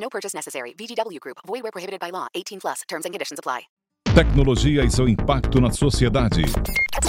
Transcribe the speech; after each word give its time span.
No 0.00 0.08
purchase 0.08 0.34
necessary. 0.34 0.74
VGW 0.74 1.18
Group. 1.20 1.38
Void 1.46 1.62
where 1.62 1.72
prohibited 1.72 2.00
by 2.00 2.10
law. 2.10 2.28
18 2.34 2.60
plus. 2.60 2.82
Terms 2.88 3.04
and 3.04 3.12
conditions 3.12 3.38
apply. 3.38 3.68
Tecnologia 4.14 4.84
e 4.84 4.90
seu 4.90 5.08
impacto 5.08 5.60
na 5.60 5.70
sociedade. 5.70 6.42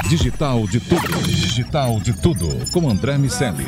Digital 0.08 0.68
de 0.68 0.80
tudo. 0.80 1.22
Digital 1.24 2.00
de 2.00 2.22
tudo. 2.22 2.48
Com 2.72 2.90
André 2.90 3.18
Miceli. 3.18 3.66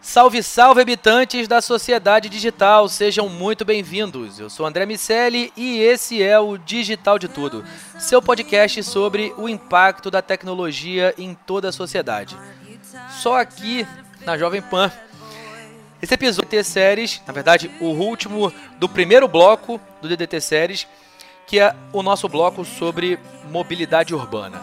Salve, 0.00 0.42
salve, 0.42 0.80
habitantes 0.80 1.46
da 1.46 1.60
sociedade 1.60 2.28
digital, 2.28 2.88
sejam 2.88 3.28
muito 3.28 3.64
bem-vindos. 3.64 4.40
Eu 4.40 4.48
sou 4.48 4.64
André 4.64 4.86
Miceli 4.86 5.52
e 5.54 5.78
esse 5.80 6.22
é 6.22 6.38
o 6.40 6.56
Digital 6.56 7.18
de 7.18 7.28
Tudo, 7.28 7.62
seu 7.98 8.22
podcast 8.22 8.82
sobre 8.84 9.34
o 9.36 9.48
impacto 9.48 10.10
da 10.10 10.22
tecnologia 10.22 11.14
em 11.18 11.34
toda 11.34 11.68
a 11.68 11.72
sociedade. 11.72 12.36
Só 13.10 13.38
aqui 13.40 13.86
na 14.24 14.36
Jovem 14.38 14.62
Pan. 14.62 14.90
Esse 16.00 16.14
episódio 16.14 16.48
DDT 16.48 16.64
Séries, 16.64 17.22
na 17.26 17.32
verdade, 17.32 17.70
o 17.80 17.86
último 17.86 18.52
do 18.78 18.88
primeiro 18.88 19.26
bloco 19.26 19.80
do 20.00 20.08
DDT 20.08 20.40
Séries, 20.40 20.86
que 21.46 21.58
é 21.58 21.74
o 21.92 22.02
nosso 22.02 22.28
bloco 22.28 22.64
sobre 22.64 23.18
mobilidade 23.50 24.14
urbana. 24.14 24.60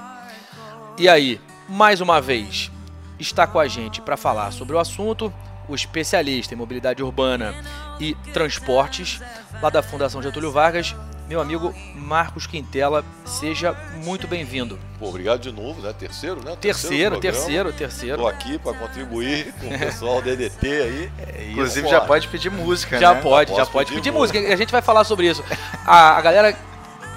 E 0.97 1.09
aí, 1.09 1.41
mais 1.67 1.99
uma 1.99 2.21
vez, 2.21 2.71
está 3.19 3.45
com 3.45 3.59
a 3.59 3.67
gente 3.67 4.01
para 4.01 4.15
falar 4.15 4.51
sobre 4.51 4.75
o 4.75 4.79
assunto 4.79 5.33
o 5.67 5.75
especialista 5.75 6.53
em 6.53 6.57
mobilidade 6.57 7.03
urbana 7.03 7.53
e 7.99 8.15
transportes 8.33 9.21
lá 9.61 9.69
da 9.69 9.81
Fundação 9.81 10.21
Getúlio 10.21 10.51
Vargas, 10.51 10.95
meu 11.27 11.41
amigo 11.41 11.73
Marcos 11.95 12.45
Quintela. 12.45 13.03
Seja 13.25 13.75
muito 14.03 14.27
bem-vindo. 14.27 14.77
Obrigado 14.99 15.41
de 15.41 15.51
novo, 15.51 15.81
né? 15.81 15.93
Terceiro, 15.97 16.43
né? 16.43 16.55
Terceiro, 16.59 17.19
terceiro, 17.19 17.73
terceiro. 17.73 18.15
Estou 18.15 18.27
aqui 18.27 18.57
para 18.57 18.73
contribuir 18.73 19.53
com 19.53 19.67
o 19.67 19.79
pessoal 19.79 20.21
do 20.21 20.29
DDT 20.29 20.67
aí. 20.67 21.11
É 21.19 21.49
Inclusive 21.51 21.87
já 21.87 22.01
pode 22.01 22.27
pedir 22.27 22.49
música, 22.49 22.99
já 22.99 23.13
né? 23.13 23.21
Pode, 23.21 23.55
já, 23.55 23.65
pode 23.65 23.89
pedir, 23.89 24.01
pedir 24.01 24.11
música. 24.11 24.39
música. 24.39 24.53
A 24.53 24.57
gente 24.57 24.71
vai 24.71 24.81
falar 24.81 25.03
sobre 25.03 25.27
isso. 25.27 25.43
A, 25.85 26.17
a 26.17 26.21
galera 26.21 26.57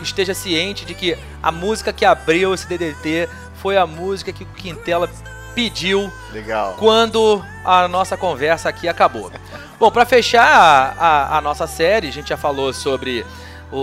esteja 0.03 0.35
ciente 0.35 0.85
de 0.85 0.95
que 0.95 1.17
a 1.43 1.53
música 1.53 1.93
que 1.93 2.05
abriu 2.05 2.55
esse 2.55 2.67
DDT 2.67 3.29
foi 3.55 3.77
a 3.77 3.87
música 3.87 4.33
que 4.33 4.45
o 4.45 4.47
Quintela 4.47 5.11
pediu 5.55 6.13
Legal. 6.33 6.77
quando 6.79 7.45
a 7.65 7.89
nossa 7.89 8.17
conversa 8.17 8.69
aqui 8.69 8.89
acabou. 8.89 9.31
Bom, 9.79 9.91
para 9.91 10.05
fechar 10.05 10.47
a, 10.47 10.93
a, 10.99 11.39
a, 11.39 11.41
nossa 11.41 11.67
série, 11.67 12.09
a 12.09 12.13
gente 12.13 12.29
já 12.29 12.37
falou 12.37 12.73
sobre 12.73 13.25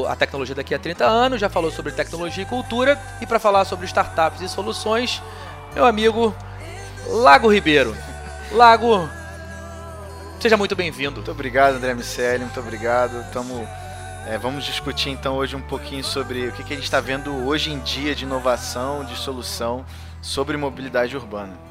a 0.08 0.16
tecnologia 0.16 0.56
daqui 0.56 0.74
a 0.74 0.80
30 0.80 1.06
anos, 1.06 1.40
já 1.40 1.50
falou 1.50 1.72
sobre 1.72 1.92
tecnologia 1.92 2.44
e 2.44 2.46
cultura, 2.46 3.00
e 3.22 3.26
para 3.26 3.40
falar 3.40 3.66
sobre 3.66 3.86
startups 3.86 4.42
e 4.42 4.50
soluções, 4.50 5.22
meu 5.74 5.86
amigo 5.86 6.36
Lago 7.08 7.52
Ribeiro. 7.52 7.96
Lago, 8.52 9.10
seja 10.40 10.58
muito 10.58 10.76
bem-vindo. 10.76 11.16
Muito 11.16 11.32
obrigado, 11.32 11.76
André 11.76 11.94
Miceli, 11.94 12.44
muito 12.44 12.60
obrigado. 12.60 13.24
Tamo, 13.32 13.68
é, 14.28 14.38
vamos 14.38 14.64
discutir 14.66 15.10
então 15.10 15.36
hoje 15.36 15.56
um 15.56 15.62
pouquinho 15.62 16.04
sobre 16.04 16.48
o 16.48 16.52
que, 16.52 16.64
que 16.64 16.74
a 16.74 16.76
gente 16.76 16.86
está 16.86 17.00
vendo 17.00 17.32
hoje 17.46 17.72
em 17.72 17.80
dia 17.80 18.16
de 18.16 18.24
inovação, 18.24 19.06
de 19.06 19.16
solução 19.16 19.86
sobre 20.22 20.58
mobilidade 20.58 21.16
urbana. 21.16 21.65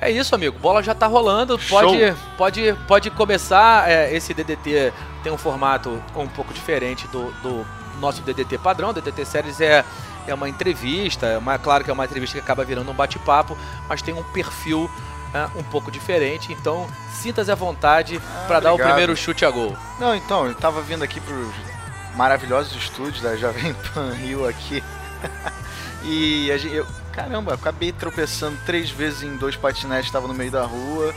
É 0.00 0.10
isso, 0.10 0.34
amigo. 0.34 0.58
Bola 0.58 0.82
já 0.82 0.94
tá 0.94 1.06
rolando. 1.06 1.58
Pode, 1.58 1.98
Show. 1.98 2.16
pode, 2.36 2.76
pode 2.86 3.10
começar. 3.10 3.88
É, 3.90 4.14
esse 4.14 4.34
DDT 4.34 4.92
tem 5.22 5.32
um 5.32 5.38
formato 5.38 6.02
um 6.14 6.28
pouco 6.28 6.52
diferente 6.52 7.08
do, 7.08 7.30
do 7.42 7.66
nosso 8.00 8.22
DDT 8.22 8.58
padrão. 8.58 8.92
DDT 8.92 9.24
Séries 9.24 9.60
é, 9.60 9.84
é 10.26 10.34
uma 10.34 10.48
entrevista. 10.48 11.26
É 11.26 11.38
uma, 11.38 11.58
claro 11.58 11.82
que 11.82 11.90
é 11.90 11.92
uma 11.92 12.04
entrevista 12.04 12.36
que 12.36 12.44
acaba 12.44 12.64
virando 12.64 12.90
um 12.90 12.94
bate-papo, 12.94 13.56
mas 13.88 14.02
tem 14.02 14.14
um 14.14 14.22
perfil 14.22 14.90
é, 15.34 15.58
um 15.58 15.62
pouco 15.62 15.90
diferente. 15.90 16.52
Então, 16.52 16.86
sinta-se 17.10 17.50
à 17.50 17.54
vontade 17.54 18.20
ah, 18.22 18.44
para 18.46 18.60
dar 18.60 18.74
o 18.74 18.78
primeiro 18.78 19.16
chute 19.16 19.44
a 19.44 19.50
gol. 19.50 19.76
Não, 19.98 20.14
então, 20.14 20.46
eu 20.46 20.54
tava 20.54 20.82
vindo 20.82 21.02
aqui 21.02 21.20
para 21.20 21.34
maravilhosos 22.14 22.74
estúdios 22.76 23.22
da 23.22 23.36
Jovem 23.36 23.74
Pan 23.94 24.12
Rio 24.12 24.46
aqui. 24.46 24.82
e 26.04 26.50
a 26.50 26.58
gente, 26.58 26.74
eu, 26.74 26.86
caramba, 27.16 27.54
acabei 27.54 27.90
tropeçando 27.90 28.58
três 28.66 28.90
vezes 28.90 29.22
em 29.22 29.36
dois 29.36 29.56
patinetes, 29.56 30.06
estava 30.06 30.28
no 30.28 30.34
meio 30.34 30.50
da 30.50 30.64
rua, 30.64 31.14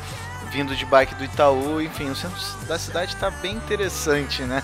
vindo 0.50 0.74
de 0.74 0.86
bike 0.86 1.14
do 1.16 1.26
Itaú, 1.26 1.82
enfim, 1.82 2.10
o 2.10 2.16
centro 2.16 2.40
da 2.66 2.80
cidade 2.80 3.14
está 3.14 3.30
bem 3.30 3.58
interessante, 3.58 4.42
né? 4.44 4.64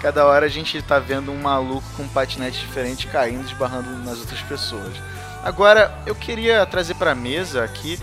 Cada 0.00 0.24
hora 0.24 0.46
a 0.46 0.48
gente 0.48 0.78
está 0.78 1.00
vendo 1.00 1.32
um 1.32 1.42
maluco 1.42 1.84
com 1.96 2.04
um 2.04 2.08
patinete 2.08 2.60
diferente 2.60 3.08
caindo, 3.08 3.44
esbarrando 3.44 3.90
nas 4.04 4.20
outras 4.20 4.40
pessoas. 4.42 4.94
Agora, 5.42 5.92
eu 6.06 6.14
queria 6.14 6.64
trazer 6.64 6.94
para 6.94 7.10
a 7.10 7.14
mesa 7.14 7.64
aqui 7.64 7.98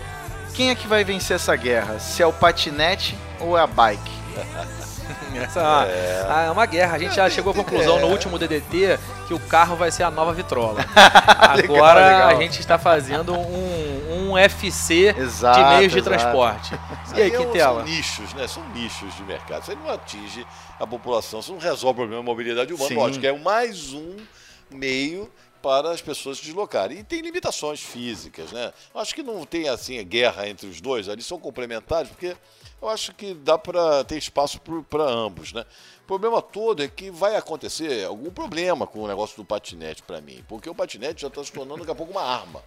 quem 0.54 0.70
é 0.70 0.74
que 0.74 0.86
vai 0.86 1.02
vencer 1.02 1.36
essa 1.36 1.56
guerra? 1.56 1.98
Se 1.98 2.22
é 2.22 2.26
o 2.26 2.32
patinete 2.32 3.16
ou 3.40 3.56
é 3.56 3.62
a 3.62 3.66
bike? 3.66 4.12
Essa 5.36 5.86
é. 5.88 6.46
é 6.46 6.50
uma 6.50 6.66
guerra. 6.66 6.96
A 6.96 6.98
gente 6.98 7.14
já 7.14 7.28
chegou 7.28 7.52
à 7.52 7.54
conclusão 7.54 8.00
no 8.00 8.08
último 8.08 8.38
DDT 8.38 8.98
que 9.26 9.34
o 9.34 9.40
carro 9.40 9.76
vai 9.76 9.90
ser 9.90 10.02
a 10.02 10.10
nova 10.10 10.32
vitrola. 10.32 10.84
Agora 10.94 11.54
legal, 11.56 11.94
legal. 11.94 12.28
a 12.28 12.34
gente 12.34 12.60
está 12.60 12.78
fazendo 12.78 13.34
um, 13.34 14.30
um 14.30 14.38
FC 14.38 15.14
exato, 15.16 15.58
de 15.58 15.64
meios 15.76 15.92
de 15.92 15.98
exato. 15.98 16.16
transporte. 16.16 16.74
E 17.16 17.22
aí, 17.22 17.30
Quintela? 17.30 17.80
São 17.80 17.88
nichos, 17.88 18.34
né? 18.34 18.48
São 18.48 18.68
nichos 18.70 19.14
de 19.14 19.22
mercado. 19.22 19.64
Você 19.64 19.74
não 19.74 19.90
atinge 19.90 20.46
a 20.78 20.86
população, 20.86 21.42
você 21.42 21.52
não 21.52 21.58
resolve 21.58 21.92
o 21.92 22.02
problema 22.02 22.22
da 22.22 22.26
mobilidade 22.26 22.72
humana. 22.72 22.88
Sim. 22.88 22.96
Lógico, 22.96 23.26
é 23.26 23.32
mais 23.32 23.92
um 23.92 24.16
meio 24.70 25.30
para 25.62 25.90
as 25.90 26.00
pessoas 26.00 26.38
se 26.38 26.44
deslocarem. 26.44 26.98
E 26.98 27.02
tem 27.02 27.20
limitações 27.20 27.80
físicas, 27.82 28.52
né? 28.52 28.72
Acho 28.94 29.14
que 29.14 29.22
não 29.22 29.44
tem 29.44 29.68
assim 29.68 30.02
guerra 30.04 30.48
entre 30.48 30.68
os 30.68 30.80
dois, 30.80 31.08
eles 31.08 31.26
são 31.26 31.40
complementares, 31.40 32.08
porque 32.08 32.36
eu 32.80 32.88
acho 32.88 33.14
que 33.14 33.34
dá 33.34 33.56
para 33.58 34.04
ter 34.04 34.16
espaço 34.16 34.60
para 34.88 35.04
ambos, 35.04 35.52
né? 35.52 35.64
O 36.02 36.06
problema 36.06 36.40
todo 36.40 36.82
é 36.82 36.88
que 36.88 37.10
vai 37.10 37.34
acontecer 37.34 38.04
algum 38.04 38.30
problema 38.30 38.86
com 38.86 39.00
o 39.00 39.08
negócio 39.08 39.36
do 39.36 39.44
patinete 39.44 40.02
para 40.02 40.20
mim, 40.20 40.44
porque 40.48 40.70
o 40.70 40.74
patinete 40.74 41.22
já 41.22 41.28
está 41.28 41.42
se 41.42 41.50
tornando 41.50 41.80
daqui 41.80 41.90
a 41.90 41.94
pouco 41.94 42.12
uma 42.12 42.22
arma. 42.22 42.62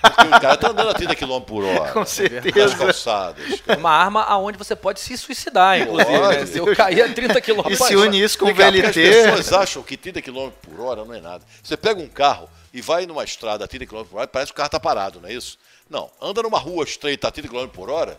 Porque 0.00 0.26
o 0.28 0.40
cara 0.40 0.56
tá 0.56 0.70
andando 0.70 0.90
a 0.90 0.94
30 0.94 1.16
km 1.16 1.40
por 1.40 1.64
hora. 1.64 1.92
Com 1.92 2.06
certeza. 2.06 2.68
Nas 2.68 2.74
calçadas. 2.74 3.44
Uma 3.76 3.90
arma 3.90 4.22
aonde 4.22 4.56
você 4.56 4.76
pode 4.76 5.00
se 5.00 5.16
suicidar, 5.18 5.80
inclusive. 5.80 6.18
Né? 6.18 6.46
Se 6.46 6.58
eu 6.58 6.76
cair 6.76 7.02
a 7.02 7.12
30 7.12 7.40
km 7.40 7.68
E 7.68 7.76
se 7.76 7.96
une 7.96 8.22
isso 8.22 8.38
com 8.38 8.46
o 8.46 8.54
VLT. 8.54 8.86
As 8.86 8.94
pessoas 8.94 9.52
acham 9.52 9.82
que 9.82 9.96
30 9.96 10.22
km 10.22 10.50
por 10.62 10.80
hora 10.80 11.04
não 11.04 11.12
é 11.12 11.20
nada. 11.20 11.44
Você 11.62 11.76
pega 11.76 12.00
um 12.00 12.08
carro 12.08 12.48
e 12.72 12.80
vai 12.80 13.04
numa 13.04 13.24
estrada 13.24 13.64
a 13.64 13.68
30 13.68 13.86
km 13.86 14.04
por 14.04 14.18
hora, 14.18 14.28
parece 14.28 14.52
que 14.52 14.54
o 14.54 14.56
carro 14.56 14.68
está 14.68 14.78
parado, 14.78 15.20
não 15.20 15.28
é 15.28 15.32
isso? 15.32 15.58
Não. 15.88 16.08
Anda 16.20 16.42
numa 16.42 16.58
rua 16.58 16.84
estreita 16.84 17.28
a 17.28 17.30
30 17.30 17.48
km 17.48 17.66
por 17.66 17.90
hora, 17.90 18.18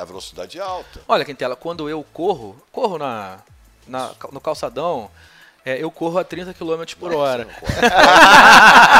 a 0.00 0.04
velocidade 0.04 0.58
é 0.58 0.62
alta. 0.62 1.00
Olha, 1.06 1.24
Quintela, 1.24 1.54
quando 1.54 1.88
eu 1.88 2.04
corro, 2.12 2.56
corro 2.72 2.98
na, 2.98 3.38
na 3.86 4.12
no 4.32 4.40
calçadão, 4.40 5.10
é, 5.64 5.82
eu 5.82 5.90
corro 5.90 6.18
a 6.18 6.24
30 6.24 6.54
km 6.54 6.82
por 6.98 7.14
hora. 7.14 7.46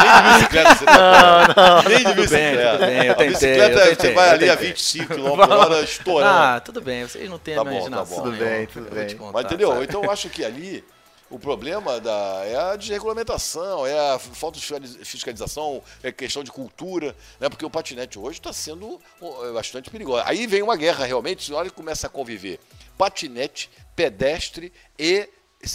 Nem 0.03 0.23
de 0.23 0.35
bicicleta 0.35 0.75
você 0.75 0.85
tá 0.85 1.55
Não, 1.57 1.65
não. 1.65 1.83
Nem 1.83 2.05
de 2.05 2.15
bicicleta. 2.15 2.73
Tudo 2.73 2.87
bem, 2.87 3.07
eu 3.07 3.15
tentei, 3.15 3.27
a 3.27 3.31
bicicleta 3.31 3.79
eu 3.79 3.89
tentei, 3.89 4.11
você 4.11 4.15
vai 4.15 4.31
ali 4.31 4.51
a 4.51 4.55
25 4.55 5.15
km 5.15 5.23
por 5.23 5.41
hora 5.41 5.81
estourando. 5.81 6.31
Ah, 6.31 6.61
tudo 6.61 6.81
bem, 6.83 7.03
vocês 7.05 7.31
não 7.31 7.39
têm 7.39 7.55
tá 7.55 7.63
a 7.63 7.65
imaginação. 7.65 8.17
Bom, 8.17 8.23
tá 8.23 8.31
bom. 8.31 8.31
Tudo 8.31 8.45
bem, 8.45 8.67
tudo 8.67 8.91
bem. 8.91 9.17
Contar, 9.17 9.33
Mas 9.33 9.45
entendeu? 9.47 9.73
Sabe? 9.73 9.85
Então 9.85 10.05
eu 10.05 10.11
acho 10.11 10.29
que 10.29 10.45
ali 10.45 10.85
o 11.31 11.39
problema 11.39 12.01
da, 12.01 12.43
é 12.45 12.57
a 12.57 12.77
desregulamentação, 12.77 13.87
é 13.87 14.15
a 14.15 14.19
falta 14.19 14.59
de 14.59 15.05
fiscalização, 15.05 15.83
é 16.03 16.11
questão 16.11 16.43
de 16.43 16.51
cultura, 16.51 17.17
né? 17.39 17.49
porque 17.49 17.65
o 17.65 17.71
patinete 17.71 18.19
hoje 18.19 18.39
está 18.39 18.53
sendo 18.53 19.01
é 19.23 19.53
bastante 19.53 19.89
perigoso. 19.91 20.23
Aí 20.27 20.47
vem 20.47 20.61
uma 20.61 20.77
guerra 20.77 21.07
realmente, 21.07 21.53
olha 21.53 21.71
que 21.71 21.77
começa 21.77 22.09
a 22.09 22.11
conviver 22.11 22.59
patinete, 22.99 23.71
pedestre 23.95 24.73
e 24.99 25.29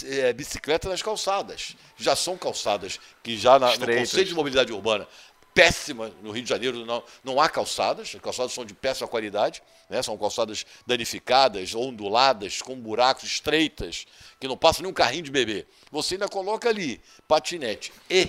é, 0.04 0.32
bicicleta 0.32 0.88
nas 0.88 1.00
calçadas. 1.00 1.74
Já 1.96 2.14
são 2.14 2.36
calçadas 2.36 3.00
que 3.22 3.36
já 3.36 3.58
na, 3.58 3.76
no 3.76 3.86
conceito 3.86 4.28
de 4.28 4.34
mobilidade 4.34 4.72
urbana 4.72 5.08
péssima 5.56 6.12
no 6.22 6.32
Rio 6.32 6.42
de 6.42 6.50
Janeiro, 6.50 6.84
não, 6.84 7.02
não 7.24 7.40
há 7.40 7.48
calçadas, 7.48 8.12
as 8.14 8.20
calçadas 8.20 8.52
são 8.52 8.62
de 8.62 8.74
péssima 8.74 9.08
qualidade, 9.08 9.62
né? 9.88 10.02
são 10.02 10.16
calçadas 10.18 10.66
danificadas, 10.86 11.74
onduladas, 11.74 12.60
com 12.60 12.76
buracos 12.76 13.24
estreitas, 13.24 14.06
que 14.38 14.46
não 14.46 14.56
passa 14.56 14.82
nem 14.82 14.90
um 14.90 14.94
carrinho 14.94 15.22
de 15.22 15.30
bebê. 15.30 15.66
Você 15.90 16.14
ainda 16.14 16.28
coloca 16.28 16.68
ali 16.68 17.00
patinete 17.26 17.90
e 18.10 18.28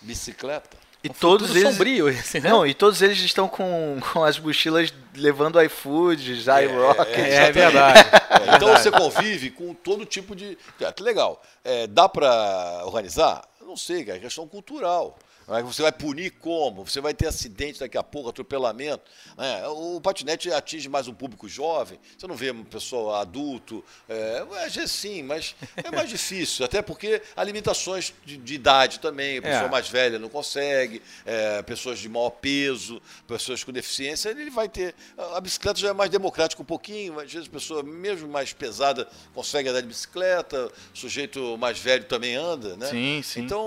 bicicleta. 0.00 0.78
E 1.02 1.08
Um 1.08 1.12
todos 1.12 1.50
eles. 1.50 1.62
sombrio 1.62 2.08
esse, 2.08 2.38
né? 2.38 2.50
Não, 2.50 2.64
e 2.64 2.72
todos 2.72 3.02
eles 3.02 3.18
estão 3.18 3.48
com, 3.48 3.98
com 4.12 4.22
as 4.22 4.38
mochilas 4.38 4.92
levando 5.16 5.60
iFood, 5.60 6.30
iRocket. 6.32 7.18
é 7.18 7.28
exatamente. 7.28 7.52
verdade. 7.52 8.08
É, 8.30 8.56
então 8.56 8.68
você 8.68 8.90
convive 8.92 9.50
com 9.50 9.74
todo 9.74 10.04
tipo 10.04 10.36
de. 10.36 10.56
Que 10.94 11.02
legal. 11.02 11.42
É, 11.64 11.86
dá 11.86 12.08
para 12.08 12.82
organizar? 12.84 13.42
Não 13.70 13.76
sei, 13.76 14.04
cara, 14.04 14.18
é 14.18 14.20
questão 14.20 14.48
cultural. 14.48 15.16
Mas 15.46 15.64
Você 15.64 15.82
vai 15.82 15.90
punir 15.90 16.30
como? 16.32 16.84
Você 16.86 17.00
vai 17.00 17.12
ter 17.12 17.26
acidente 17.26 17.80
daqui 17.80 17.98
a 17.98 18.02
pouco, 18.04 18.28
atropelamento. 18.28 19.02
né? 19.36 19.66
O 19.68 20.00
patinete 20.00 20.52
atinge 20.52 20.88
mais 20.88 21.08
um 21.08 21.14
público 21.14 21.48
jovem. 21.48 21.98
Você 22.16 22.26
não 22.28 22.36
vê 22.36 22.52
um 22.52 22.62
pessoal 22.62 23.16
adulto. 23.16 23.84
É, 24.08 24.44
às 24.64 24.74
vezes 24.76 24.92
sim, 24.92 25.22
mas 25.24 25.56
é 25.76 25.90
mais 25.90 26.08
difícil. 26.10 26.64
Até 26.64 26.80
porque 26.82 27.20
há 27.36 27.42
limitações 27.42 28.12
de, 28.24 28.36
de 28.36 28.54
idade 28.54 29.00
também. 29.00 29.38
A 29.38 29.42
pessoa 29.42 29.64
É. 29.64 29.68
mais 29.68 29.88
velha 29.88 30.20
não 30.20 30.28
consegue, 30.28 31.02
é, 31.26 31.62
pessoas 31.62 31.98
de 31.98 32.08
maior 32.08 32.30
peso, 32.30 33.02
pessoas 33.26 33.64
com 33.64 33.72
deficiência. 33.72 34.28
Ele 34.30 34.50
vai 34.50 34.68
ter. 34.68 34.94
A 35.34 35.40
bicicleta 35.40 35.80
já 35.80 35.88
é 35.88 35.92
mais 35.92 36.10
democrática 36.10 36.62
um 36.62 36.66
pouquinho. 36.66 37.18
Às 37.18 37.32
vezes 37.32 37.48
a 37.48 37.50
pessoa, 37.50 37.82
mesmo 37.82 38.28
mais 38.28 38.52
pesada, 38.52 39.08
consegue 39.34 39.68
andar 39.68 39.80
de 39.80 39.88
bicicleta. 39.88 40.70
O 40.94 40.96
sujeito 40.98 41.56
mais 41.58 41.76
velho 41.78 42.04
também 42.04 42.36
anda, 42.36 42.76
né? 42.76 42.86
Sim, 42.86 43.20
sim. 43.24 43.40
Então, 43.40 43.59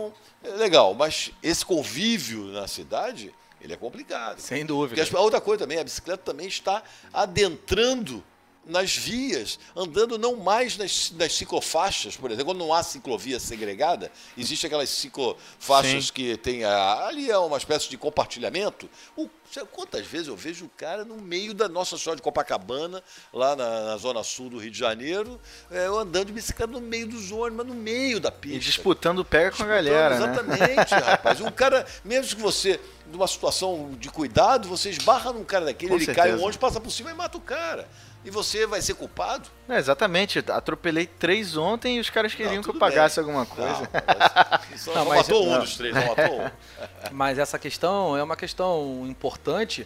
é 0.44 0.50
legal. 0.50 0.94
Mas 0.94 1.32
esse 1.42 1.66
convívio 1.66 2.46
na 2.46 2.68
cidade, 2.68 3.34
ele 3.62 3.74
é 3.74 3.78
complicado. 3.78 4.40
Sem 4.40 4.60
Porque 4.60 4.68
dúvida. 4.68 5.02
as- 5.04 5.14
a 5.14 5.20
outra 5.20 5.40
coisa 5.42 5.60
também, 5.64 5.80
a 5.80 5.84
bicicleta 5.84 6.24
também 6.24 6.48
está 6.48 6.82
adentrando 7.12 8.24
nas 8.66 8.96
vias, 8.96 9.60
andando 9.76 10.18
não 10.18 10.38
mais 10.38 10.78
nas, 10.78 11.12
nas 11.12 11.34
ciclofaixas, 11.34 12.16
por 12.16 12.32
exemplo, 12.32 12.54
quando 12.54 12.60
não 12.60 12.74
há 12.74 12.82
ciclovia 12.82 13.40
segregada, 13.40 14.10
existe 14.38 14.66
aquelas 14.66 14.90
ciclofaixas 14.90 16.06
Sim. 16.08 16.14
que 16.14 16.38
tem 16.38 16.64
a- 16.64 17.06
ali 17.08 17.30
é 17.30 17.38
uma 17.38 17.58
espécie 17.58 17.90
de 17.90 17.98
compartilhamento. 17.98 18.90
O- 19.18 19.30
sabe 19.52 19.68
quantas 19.72 20.06
vezes 20.08 20.28
eu 20.28 20.36
vejo 20.36 20.66
o 20.66 20.70
cara 20.70 21.04
no 21.06 21.18
meio 21.18 21.54
da 21.54 21.68
Nossa 21.70 21.98
Senhora 21.98 22.16
de 22.16 22.22
Copacabana, 22.24 23.04
lá 23.34 23.56
na, 23.56 23.82
na 23.86 23.98
zona 23.98 24.24
sul 24.24 24.50
do 24.50 24.58
Rio 24.58 24.72
de 24.72 24.80
Janeiro, 24.80 25.40
é, 25.70 25.86
andando 25.86 26.26
de 26.28 26.34
bicicleta 26.34 26.72
no 26.72 26.82
meio 26.82 27.08
dos 27.08 27.32
ônibus, 27.32 27.58
mas 27.58 27.68
no 27.68 27.76
meio 27.76 28.20
da 28.20 28.32
pista. 28.32 28.56
E 28.58 28.60
disputando 28.60 29.24
pega 29.26 29.52
com 29.56 29.64
a 29.64 29.68
galera, 29.68 30.18
né? 30.20 30.26
Exatamente, 30.26 30.94
rapaz. 30.96 31.42
Um 31.42 31.52
cara, 31.52 31.86
mesmo 32.04 32.36
que 32.36 32.42
você, 32.42 32.80
numa 33.12 33.28
situação 33.28 33.92
de 34.00 34.10
cuidado, 34.10 34.68
você 34.68 34.90
esbarra 34.90 35.34
num 35.34 35.44
cara 35.44 35.66
daquele, 35.66 35.90
Com 35.92 35.98
ele 35.98 36.06
cai, 36.06 36.16
certeza. 36.16 36.38
um 36.38 36.42
ônibus 36.46 36.58
passa 36.58 36.80
por 36.80 36.90
cima 36.92 37.12
e 37.12 37.14
mata 37.14 37.38
o 37.38 37.42
cara. 37.42 37.88
E 38.26 38.30
você 38.30 38.66
vai 38.66 38.82
ser 38.82 38.94
culpado? 38.94 39.50
É, 39.68 39.78
exatamente. 39.78 40.40
Atropelei 40.50 41.06
três 41.06 41.58
ontem 41.58 41.98
e 41.98 42.00
os 42.00 42.10
caras 42.10 42.34
queriam 42.34 42.56
Não, 42.56 42.64
que 42.64 42.70
eu 42.70 42.76
pagasse 42.76 43.20
bem. 43.22 43.26
alguma 43.30 43.46
coisa. 43.46 43.90
Não, 44.72 44.78
só, 44.78 44.94
Não, 44.94 45.06
mas- 45.06 45.18
matou 45.28 45.48
um 45.48 45.60
dos 45.60 45.76
três, 45.76 45.94
não 45.94 46.06
matou 46.08 46.42
um. 46.42 46.50
Mas 47.12 47.38
essa 47.38 47.60
questão 47.60 48.16
é 48.18 48.24
uma 48.24 48.36
questão 48.38 49.06
importante 49.08 49.86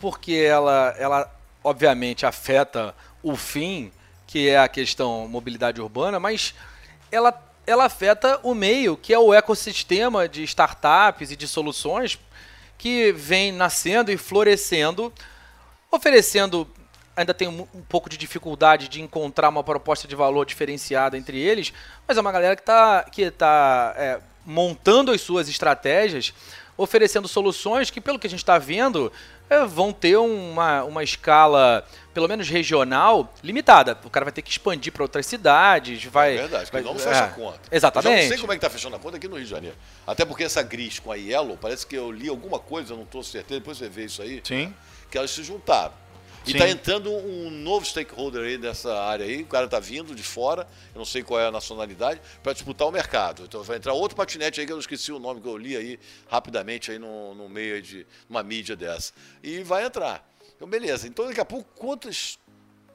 porque 0.00 0.34
ela, 0.34 0.94
ela 0.98 1.34
obviamente 1.64 2.24
afeta 2.24 2.94
o 3.22 3.36
fim, 3.36 3.90
que 4.26 4.48
é 4.48 4.58
a 4.58 4.68
questão 4.68 5.26
mobilidade 5.28 5.80
urbana, 5.80 6.18
mas 6.20 6.54
ela, 7.10 7.32
ela 7.66 7.84
afeta 7.86 8.38
o 8.42 8.54
meio, 8.54 8.96
que 8.96 9.12
é 9.14 9.18
o 9.18 9.32
ecossistema 9.34 10.28
de 10.28 10.42
startups 10.44 11.30
e 11.30 11.36
de 11.36 11.48
soluções 11.48 12.18
que 12.78 13.12
vem 13.12 13.50
nascendo 13.52 14.10
e 14.12 14.16
florescendo, 14.16 15.12
oferecendo 15.90 16.68
ainda 17.16 17.32
tem 17.32 17.48
um, 17.48 17.66
um 17.74 17.82
pouco 17.82 18.08
de 18.08 18.16
dificuldade 18.16 18.88
de 18.88 19.00
encontrar 19.00 19.48
uma 19.48 19.62
proposta 19.62 20.08
de 20.08 20.16
valor 20.16 20.44
diferenciada 20.44 21.16
entre 21.16 21.38
eles, 21.38 21.72
mas 22.06 22.16
é 22.16 22.20
uma 22.20 22.32
galera 22.32 22.56
que 22.56 22.62
está 22.62 23.04
que 23.04 23.30
tá, 23.30 23.94
é, 23.96 24.20
montando 24.44 25.12
as 25.12 25.20
suas 25.20 25.48
estratégias, 25.48 26.34
oferecendo 26.76 27.28
soluções 27.28 27.90
que, 27.90 28.00
pelo 28.00 28.18
que 28.18 28.26
a 28.26 28.30
gente 28.30 28.40
está 28.40 28.58
vendo, 28.58 29.12
é, 29.48 29.64
vão 29.64 29.92
ter 29.92 30.16
uma, 30.16 30.82
uma 30.84 31.04
escala, 31.04 31.86
pelo 32.12 32.26
menos 32.26 32.48
regional, 32.48 33.32
limitada. 33.42 33.96
O 34.04 34.10
cara 34.10 34.24
vai 34.24 34.32
ter 34.32 34.42
que 34.42 34.50
expandir 34.50 34.92
para 34.92 35.02
outras 35.02 35.26
cidades, 35.26 36.04
vai... 36.04 36.34
É 36.34 36.38
verdade, 36.38 36.70
porque 36.70 36.82
vai, 36.82 36.92
não 36.92 36.98
fecha 36.98 37.20
é, 37.20 37.24
a 37.24 37.28
conta. 37.28 37.60
Exatamente. 37.70 38.16
Eu 38.16 38.22
não 38.22 38.28
sei 38.28 38.38
como 38.38 38.52
é 38.52 38.56
que 38.56 38.60
tá 38.60 38.70
fechando 38.70 38.96
a 38.96 38.98
conta 38.98 39.16
aqui 39.18 39.28
no 39.28 39.36
Rio 39.36 39.44
de 39.44 39.50
Janeiro. 39.50 39.76
Até 40.06 40.24
porque 40.24 40.44
essa 40.44 40.62
Gris 40.62 40.98
com 40.98 41.12
a 41.12 41.14
Yellow, 41.14 41.56
parece 41.56 41.86
que 41.86 41.94
eu 41.94 42.10
li 42.10 42.28
alguma 42.28 42.58
coisa, 42.58 42.92
eu 42.92 42.96
não 42.96 43.04
estou 43.04 43.22
certeza, 43.22 43.60
depois 43.60 43.78
você 43.78 43.88
vê 43.88 44.06
isso 44.06 44.20
aí. 44.20 44.42
Sim. 44.42 44.74
Que 45.10 45.16
elas 45.16 45.30
se 45.30 45.44
juntaram. 45.44 45.92
E 46.46 46.52
está 46.52 46.68
entrando 46.68 47.10
um 47.10 47.50
novo 47.50 47.86
stakeholder 47.86 48.44
aí 48.44 48.58
nessa 48.58 48.94
área 49.00 49.24
aí, 49.24 49.42
o 49.42 49.46
cara 49.46 49.64
está 49.64 49.80
vindo 49.80 50.14
de 50.14 50.22
fora, 50.22 50.66
eu 50.94 50.98
não 50.98 51.04
sei 51.04 51.22
qual 51.22 51.40
é 51.40 51.46
a 51.46 51.50
nacionalidade, 51.50 52.20
para 52.42 52.52
disputar 52.52 52.86
o 52.86 52.92
mercado. 52.92 53.44
Então 53.44 53.62
vai 53.62 53.78
entrar 53.78 53.94
outro 53.94 54.16
patinete 54.16 54.60
aí 54.60 54.66
que 54.66 54.72
eu 54.72 54.76
não 54.76 54.80
esqueci 54.80 55.10
o 55.10 55.18
nome 55.18 55.40
que 55.40 55.48
eu 55.48 55.56
li 55.56 55.76
aí 55.76 55.98
rapidamente 56.28 56.90
aí 56.90 56.98
no, 56.98 57.34
no 57.34 57.48
meio 57.48 57.80
de 57.80 58.06
uma 58.28 58.42
mídia 58.42 58.76
dessa. 58.76 59.12
E 59.42 59.62
vai 59.62 59.84
entrar. 59.84 60.28
Então, 60.56 60.68
beleza. 60.68 61.08
Então 61.08 61.26
daqui 61.26 61.40
a 61.40 61.44
pouco, 61.44 61.68
quantas 61.74 62.38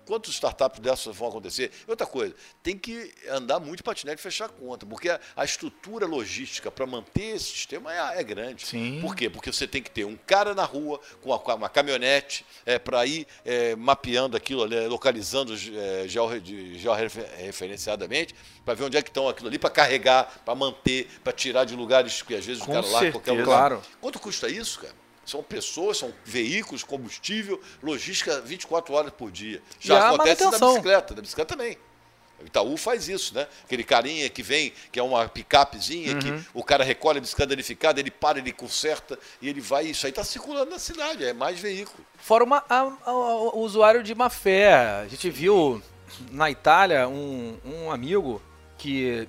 quantas 0.09 0.33
startups 0.33 0.79
dessas 0.79 1.15
vão 1.15 1.29
acontecer? 1.29 1.71
Outra 1.87 2.07
coisa, 2.07 2.33
tem 2.63 2.75
que 2.75 3.13
andar 3.29 3.59
muito 3.59 3.83
patinete 3.83 4.19
e 4.19 4.23
fechar 4.23 4.45
a 4.45 4.49
conta, 4.49 4.83
porque 4.83 5.07
a, 5.07 5.19
a 5.35 5.45
estrutura 5.45 6.07
logística 6.07 6.71
para 6.71 6.87
manter 6.87 7.35
esse 7.35 7.45
sistema 7.45 7.93
é, 7.93 8.19
é 8.19 8.23
grande. 8.23 8.65
Sim. 8.65 8.97
Por 9.01 9.15
quê? 9.15 9.29
Porque 9.29 9.53
você 9.53 9.67
tem 9.67 9.83
que 9.83 9.91
ter 9.91 10.05
um 10.05 10.17
cara 10.17 10.55
na 10.55 10.63
rua 10.63 10.99
com 11.21 11.29
uma, 11.29 11.53
uma 11.53 11.69
caminhonete 11.69 12.43
é, 12.65 12.79
para 12.79 13.05
ir 13.05 13.27
é, 13.45 13.75
mapeando 13.75 14.35
aquilo 14.35 14.63
ali, 14.63 14.87
localizando 14.87 15.53
é, 15.53 16.07
georreferenciadamente, 16.07 18.33
para 18.65 18.73
ver 18.73 18.85
onde 18.85 18.97
é 18.97 19.03
que 19.03 19.11
estão 19.11 19.29
aquilo 19.29 19.47
ali, 19.47 19.59
para 19.59 19.69
carregar, 19.69 20.41
para 20.43 20.55
manter, 20.55 21.07
para 21.23 21.31
tirar 21.31 21.65
de 21.65 21.75
lugares 21.75 22.23
que 22.23 22.33
às 22.33 22.43
vezes 22.43 22.63
Com 22.63 22.71
o 22.71 22.73
cara 22.73 22.87
lá 22.87 23.05
em 23.05 23.11
qualquer 23.11 23.31
certeza. 23.31 23.45
lugar. 23.45 23.69
Claro. 23.69 23.83
Quanto 24.01 24.19
custa 24.19 24.49
isso, 24.49 24.79
cara? 24.79 24.95
São 25.29 25.43
pessoas, 25.43 25.97
são 25.97 26.13
veículos, 26.25 26.83
combustível, 26.83 27.61
logística 27.83 28.41
24 28.41 28.93
horas 28.93 29.11
por 29.13 29.31
dia. 29.31 29.61
E 29.83 29.87
Já 29.87 29.99
a 30.01 30.09
acontece 30.15 30.43
na 30.45 30.57
bicicleta, 30.57 31.15
na 31.15 31.21
bicicleta 31.21 31.55
também. 31.55 31.77
O 32.41 32.45
Itaú 32.45 32.77
faz 32.77 33.09
isso, 33.09 33.35
né? 33.35 33.47
Aquele 33.65 33.83
carinha 33.83 34.29
que 34.29 34.41
vem, 34.41 34.71
que 34.93 34.97
é 34.99 35.03
uma 35.03 35.27
picapezinha, 35.27 36.13
Uhum. 36.13 36.19
que 36.19 36.45
o 36.53 36.63
cara 36.63 36.85
recolhe 36.85 37.17
a 37.17 37.21
bicicleta 37.21 37.49
danificada, 37.49 37.99
ele 37.99 38.09
para, 38.09 38.39
ele 38.39 38.53
conserta 38.53 39.19
e 39.41 39.49
ele 39.49 39.59
vai. 39.59 39.87
Isso 39.87 40.05
aí 40.05 40.11
está 40.11 40.23
circulando 40.23 40.71
na 40.71 40.79
cidade, 40.79 41.25
é 41.25 41.33
mais 41.33 41.59
veículo. 41.59 42.05
Fora 42.17 42.43
uma- 42.45 42.63
a- 42.69 42.91
a- 43.05 43.11
o 43.13 43.59
usuário 43.59 44.01
de 44.01 44.15
má 44.15 44.29
fé. 44.29 44.73
A 45.01 45.07
gente 45.09 45.29
viu 45.29 45.81
na 46.31 46.49
Itália 46.49 47.09
um, 47.09 47.57
um 47.65 47.91
amigo 47.91 48.41
que, 48.77 49.27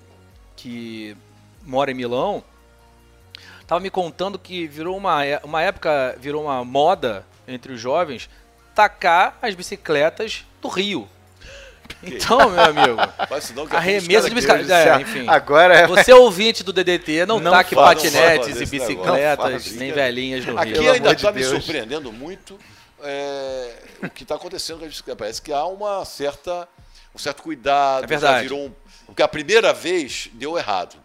que 0.54 1.16
mora 1.64 1.90
em 1.90 1.94
Milão 1.94 2.44
tava 3.70 3.80
me 3.80 3.88
contando 3.88 4.36
que 4.36 4.66
virou 4.66 4.96
uma, 4.96 5.24
é- 5.24 5.40
uma 5.44 5.62
época, 5.62 6.16
virou 6.18 6.42
uma 6.42 6.64
moda 6.64 7.24
entre 7.46 7.72
os 7.72 7.80
jovens 7.80 8.28
tacar 8.74 9.38
as 9.40 9.54
bicicletas 9.54 10.44
do 10.60 10.66
Rio. 10.66 11.08
Então, 12.02 12.48
meu 12.48 12.62
amigo, 12.62 12.96
Faz 13.28 13.44
isso 13.44 13.54
não, 13.54 13.66
que 13.66 13.74
arremesso 13.74 14.28
de 14.28 14.34
bicicleta. 14.34 14.74
É, 14.74 15.00
enfim. 15.02 15.28
Agora 15.28 15.74
é. 15.74 15.86
Você 15.88 16.12
ouvinte 16.12 16.62
do 16.62 16.72
DDT, 16.72 17.26
não, 17.26 17.40
Não 17.40 17.50
taque 17.50 17.74
patinetes 17.74 18.60
e 18.60 18.64
bicicletas, 18.64 19.72
nem 19.72 19.92
velhinhas 19.92 20.46
no 20.46 20.56
Aqui 20.56 20.70
Rio. 20.70 20.82
Pelo 20.82 20.94
ainda 20.94 21.08
amor 21.08 21.16
de 21.16 21.26
está 21.26 21.32
me 21.32 21.44
surpreendendo 21.44 22.12
muito 22.12 22.58
é, 23.02 23.74
o 24.04 24.08
que 24.08 24.22
está 24.22 24.36
acontecendo 24.36 24.78
com 24.78 24.84
a 24.84 24.88
bicicleta. 24.88 25.16
Parece 25.18 25.42
que 25.42 25.52
há 25.52 25.64
uma 25.66 26.04
certa, 26.04 26.66
um 27.14 27.18
certo 27.18 27.42
cuidado. 27.42 28.04
É 28.04 28.06
verdade. 28.06 28.34
Já 28.34 28.42
virou 28.42 28.66
um, 28.66 28.72
porque 29.04 29.22
a 29.22 29.28
primeira 29.28 29.72
vez 29.72 30.30
deu 30.34 30.56
errado. 30.56 30.96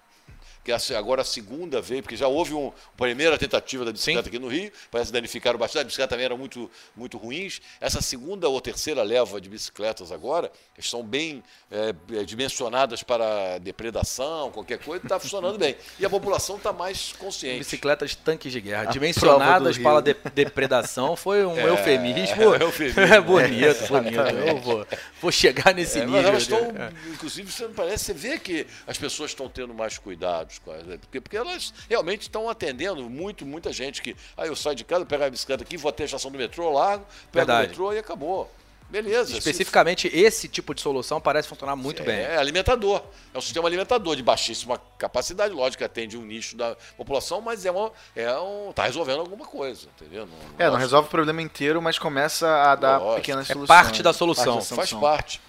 Que 0.65 0.71
agora 0.95 1.21
a 1.21 1.25
segunda 1.25 1.79
vez, 1.79 2.01
porque 2.01 2.17
já 2.17 2.27
houve 2.27 2.55
uma 2.55 2.73
primeira 2.97 3.37
tentativa 3.37 3.85
da 3.85 3.91
bicicleta 3.91 4.29
aqui 4.29 4.39
no 4.39 4.47
Rio, 4.47 4.71
parece 4.89 5.09
que 5.09 5.13
danificaram 5.13 5.59
bastante, 5.59 5.81
a 5.83 5.85
bicicleta 5.85 6.09
também 6.09 6.25
era 6.25 6.35
muito, 6.35 6.71
muito 6.95 7.19
ruins. 7.19 7.61
Essa 7.79 8.01
segunda 8.01 8.49
ou 8.49 8.59
terceira 8.59 9.03
leva 9.03 9.39
de 9.39 9.47
bicicletas 9.47 10.11
agora, 10.11 10.51
que 10.73 10.81
estão 10.81 11.03
bem 11.03 11.43
é, 11.69 11.93
é, 12.19 12.23
dimensionadas 12.23 13.03
para 13.03 13.59
depredação, 13.59 14.49
qualquer 14.51 14.79
coisa, 14.79 15.05
está 15.05 15.19
funcionando 15.19 15.59
bem. 15.59 15.75
E 15.99 16.05
a 16.05 16.09
população 16.09 16.55
está 16.57 16.73
mais 16.73 17.13
consciente. 17.13 17.59
Bicicletas 17.59 18.15
tanques 18.15 18.51
de 18.51 18.59
guerra, 18.59 18.81
prova 18.85 18.93
dimensionadas 18.93 19.77
para 19.77 20.01
de- 20.01 20.15
depredação, 20.33 21.15
foi 21.15 21.45
um 21.45 21.55
É, 21.59 21.69
eufemismo. 21.69 22.41
é 22.41 22.47
um 22.47 22.55
eufemismo. 22.55 23.01
É 23.05 23.21
bonito, 23.21 23.87
bonito. 23.87 24.19
Eu 24.19 24.57
vou, 24.61 24.87
vou 25.21 25.31
chegar 25.31 25.75
nesse 25.75 25.99
É, 25.99 26.05
nível. 26.05 26.21
mas 26.21 26.25
elas 26.25 26.41
estão, 26.41 26.57
é. 26.59 26.91
inclusive, 27.13 27.51
você 27.51 27.67
parece, 27.67 28.05
você 28.05 28.13
vê 28.13 28.39
que 28.39 28.65
as 28.87 28.97
pessoas 28.97 29.29
estão 29.29 29.47
tendo 29.47 29.71
mais 29.73 29.99
cuidados 29.99 30.54
as, 30.71 30.83
porque, 30.99 31.21
porque 31.21 31.37
elas 31.37 31.73
realmente 31.89 32.21
estão 32.23 32.49
atendendo 32.49 33.09
muito, 33.09 33.45
muita 33.45 33.71
gente 33.73 34.01
que, 34.01 34.15
ah, 34.37 34.45
eu 34.45 34.55
saio 34.55 34.75
de 34.75 34.83
casa, 34.83 35.05
pego 35.05 35.23
a 35.23 35.29
bicicleta 35.29 35.63
aqui, 35.63 35.77
vou 35.77 35.89
até 35.89 36.03
a 36.03 36.05
estação 36.05 36.31
do 36.31 36.37
metrô, 36.37 36.69
largo, 36.71 37.05
pego 37.31 37.45
Verdade. 37.45 37.65
o 37.65 37.69
metrô 37.69 37.93
e 37.93 37.97
acabou. 37.99 38.51
Beleza. 38.87 39.31
se- 39.31 39.37
Especificamente, 39.39 40.07
esse 40.13 40.47
tipo 40.47 40.73
de 40.75 40.79
solução 40.79 41.19
parece 41.19 41.47
funcionar 41.47 41.75
muito 41.75 42.03
bem. 42.03 42.17
É 42.19 42.37
alimentador. 42.37 43.01
É 43.33 43.37
um 43.37 43.41
sistema 43.41 43.67
alimentador 43.67 44.15
de 44.15 44.21
baixíssima 44.21 44.79
capacidade, 44.99 45.51
lógico 45.55 45.79
que 45.79 45.83
atende 45.83 46.15
um 46.15 46.21
nicho 46.21 46.55
da 46.55 46.75
população, 46.95 47.41
mas 47.41 47.65
é 47.65 47.71
uma, 47.71 47.91
é 48.15 48.31
um, 48.37 48.71
tá 48.71 48.83
resolvendo 48.85 49.21
alguma 49.21 49.43
coisa, 49.45 49.87
entendeu? 49.99 50.27
Não, 50.27 50.37
É, 50.65 50.69
não 50.69 50.77
resolve 50.77 51.07
o 51.07 51.11
problema 51.11 51.41
inteiro, 51.41 51.81
mas 51.81 51.97
começa 51.97 52.47
a 52.47 52.75
dar 52.75 52.99
Lógico. 52.99 53.15
pequenas 53.21 53.49
É 53.49 53.53
soluções. 53.53 53.67
parte 53.75 54.03
da 54.03 54.13
solução. 54.13 54.57
Parte 54.57 54.69
da 54.69 54.75
Faz 54.75 54.93
parte. 54.93 55.41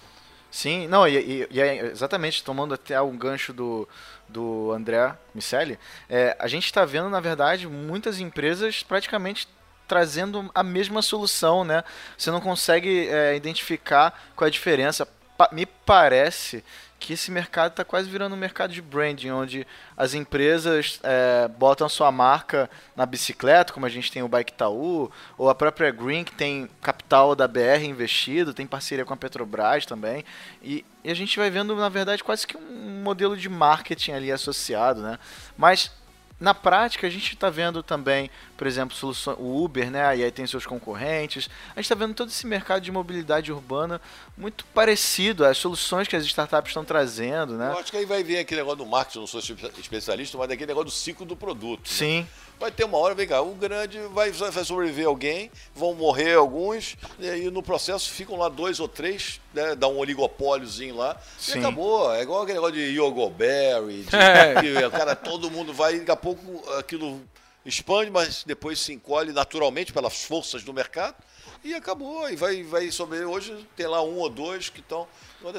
Sim, 0.49 0.87
não, 0.87 1.07
e, 1.07 1.17
e- 1.43 1.47
e 1.51 1.61
é 1.61 1.85
exatamente, 1.91 2.43
tomando 2.43 2.73
até 2.73 2.99
um 3.01 3.15
gancho 3.15 3.53
do, 3.53 3.87
do 4.27 4.71
André 4.71 5.13
Miceli, 5.33 5.79
é, 6.09 6.35
a 6.39 6.47
gente 6.47 6.65
está 6.65 6.83
vendo, 6.85 7.09
na 7.09 7.19
verdade, 7.19 7.67
muitas 7.67 8.19
empresas 8.19 8.83
praticamente 8.83 9.47
trazendo 9.87 10.51
a 10.53 10.63
mesma 10.63 11.01
solução, 11.01 11.63
né? 11.63 11.83
Você 12.17 12.29
não 12.29 12.41
consegue 12.41 13.07
é, 13.07 13.35
identificar 13.35 14.13
qual 14.35 14.45
é 14.45 14.49
a 14.49 14.51
diferença. 14.51 15.07
Pa- 15.37 15.49
me 15.51 15.65
parece 15.65 16.63
que 17.07 17.13
esse 17.13 17.31
mercado 17.31 17.71
está 17.71 17.85
quase 17.85 18.09
virando 18.09 18.35
um 18.35 18.37
mercado 18.37 18.73
de 18.73 18.81
branding, 18.81 19.29
onde 19.29 19.65
as 19.95 20.13
empresas 20.13 20.99
é, 21.01 21.47
botam 21.47 21.87
sua 21.87 22.11
marca 22.11 22.69
na 22.97 23.05
bicicleta, 23.05 23.71
como 23.71 23.85
a 23.85 23.89
gente 23.89 24.11
tem 24.11 24.23
o 24.23 24.27
Bike 24.27 24.51
Itaú, 24.51 25.09
ou 25.37 25.49
a 25.49 25.55
própria 25.55 25.89
Green, 25.89 26.25
que 26.25 26.33
tem 26.33 26.69
capital 26.81 27.33
da 27.33 27.47
BR 27.47 27.85
investido, 27.85 28.53
tem 28.53 28.67
parceria 28.67 29.05
com 29.05 29.13
a 29.13 29.15
Petrobras 29.15 29.85
também, 29.85 30.25
e, 30.61 30.83
e 31.01 31.09
a 31.09 31.13
gente 31.13 31.39
vai 31.39 31.49
vendo, 31.49 31.73
na 31.77 31.87
verdade, 31.87 32.21
quase 32.21 32.45
que 32.45 32.57
um 32.57 33.01
modelo 33.01 33.37
de 33.37 33.47
marketing 33.47 34.11
ali 34.11 34.29
associado, 34.29 35.01
né? 35.01 35.17
Mas 35.57 35.89
na 36.39 36.53
prática, 36.53 37.07
a 37.07 37.09
gente 37.09 37.33
está 37.33 37.49
vendo 37.49 37.81
também, 37.81 38.29
por 38.55 38.67
exemplo, 38.67 38.95
soluções, 38.95 39.37
o 39.39 39.63
Uber, 39.63 39.89
né? 39.89 40.17
E 40.17 40.23
aí 40.23 40.31
tem 40.31 40.45
seus 40.45 40.65
concorrentes. 40.67 41.49
A 41.75 41.79
gente 41.79 41.85
está 41.85 41.95
vendo 41.95 42.13
todo 42.13 42.29
esse 42.29 42.45
mercado 42.45 42.81
de 42.83 42.91
mobilidade 42.91 43.51
urbana 43.51 43.99
muito 44.37 44.63
parecido 44.65 45.43
às 45.45 45.57
soluções 45.57 46.07
que 46.07 46.15
as 46.15 46.23
startups 46.25 46.69
estão 46.69 46.85
trazendo, 46.85 47.53
né? 47.53 47.71
Eu 47.73 47.79
acho 47.79 47.89
que 47.91 47.97
aí 47.97 48.05
vai 48.05 48.23
vir 48.23 48.37
aquele 48.37 48.61
negócio 48.61 48.77
do 48.77 48.85
marketing, 48.85 49.17
eu 49.17 49.21
não 49.21 49.27
sou 49.27 49.39
espe- 49.39 49.71
especialista, 49.79 50.37
mas 50.37 50.47
daquele 50.47 50.67
negócio 50.67 50.85
do 50.85 50.91
ciclo 50.91 51.25
do 51.25 51.35
produto. 51.35 51.81
né? 51.81 52.27
Vai 52.59 52.71
ter 52.71 52.85
uma 52.85 52.97
hora, 52.97 53.13
vem 53.13 53.27
cá, 53.27 53.39
o 53.41 53.53
grande 53.53 53.99
vai, 54.13 54.31
vai 54.31 54.65
sobreviver 54.65 55.05
alguém, 55.05 55.51
vão 55.75 55.93
morrer 55.93 56.33
alguns, 56.33 56.95
e 57.19 57.29
aí 57.29 57.51
no 57.51 57.61
processo 57.61 58.09
ficam 58.09 58.35
lá 58.35 58.49
dois 58.49 58.79
ou 58.79 58.87
três, 58.87 59.39
né, 59.53 59.75
dá 59.75 59.87
um 59.87 59.97
oligopóliozinho 59.99 60.95
lá, 60.95 61.15
Sim. 61.37 61.57
e 61.57 61.59
acabou. 61.59 62.11
É 62.15 62.23
igual 62.23 62.41
aquele 62.41 62.55
negócio 62.57 62.75
de 62.75 62.99
Yogoberry, 62.99 64.03
de, 64.03 64.09
É. 64.15 64.55
que 64.59 64.85
o 64.85 64.89
cara, 64.91 65.15
todo 65.15 65.51
mundo 65.51 65.71
vai, 65.71 65.95
e 65.95 65.99
daqui 65.99 66.11
a 66.11 66.15
pouco 66.15 66.67
aquilo 66.79 67.21
expande, 67.63 68.09
mas 68.09 68.43
depois 68.43 68.79
se 68.79 68.91
encolhe 68.93 69.31
naturalmente 69.31 69.93
pelas 69.93 70.23
forças 70.23 70.63
do 70.63 70.73
mercado, 70.73 71.15
e 71.63 71.73
acabou. 71.73 72.29
E 72.29 72.35
vai, 72.35 72.63
vai 72.63 72.89
sobreviver. 72.91 73.31
Hoje 73.33 73.67
tem 73.75 73.87
lá 73.87 74.01
um 74.01 74.17
ou 74.19 74.29
dois 74.29 74.69
que 74.69 74.79
estão. 74.79 75.07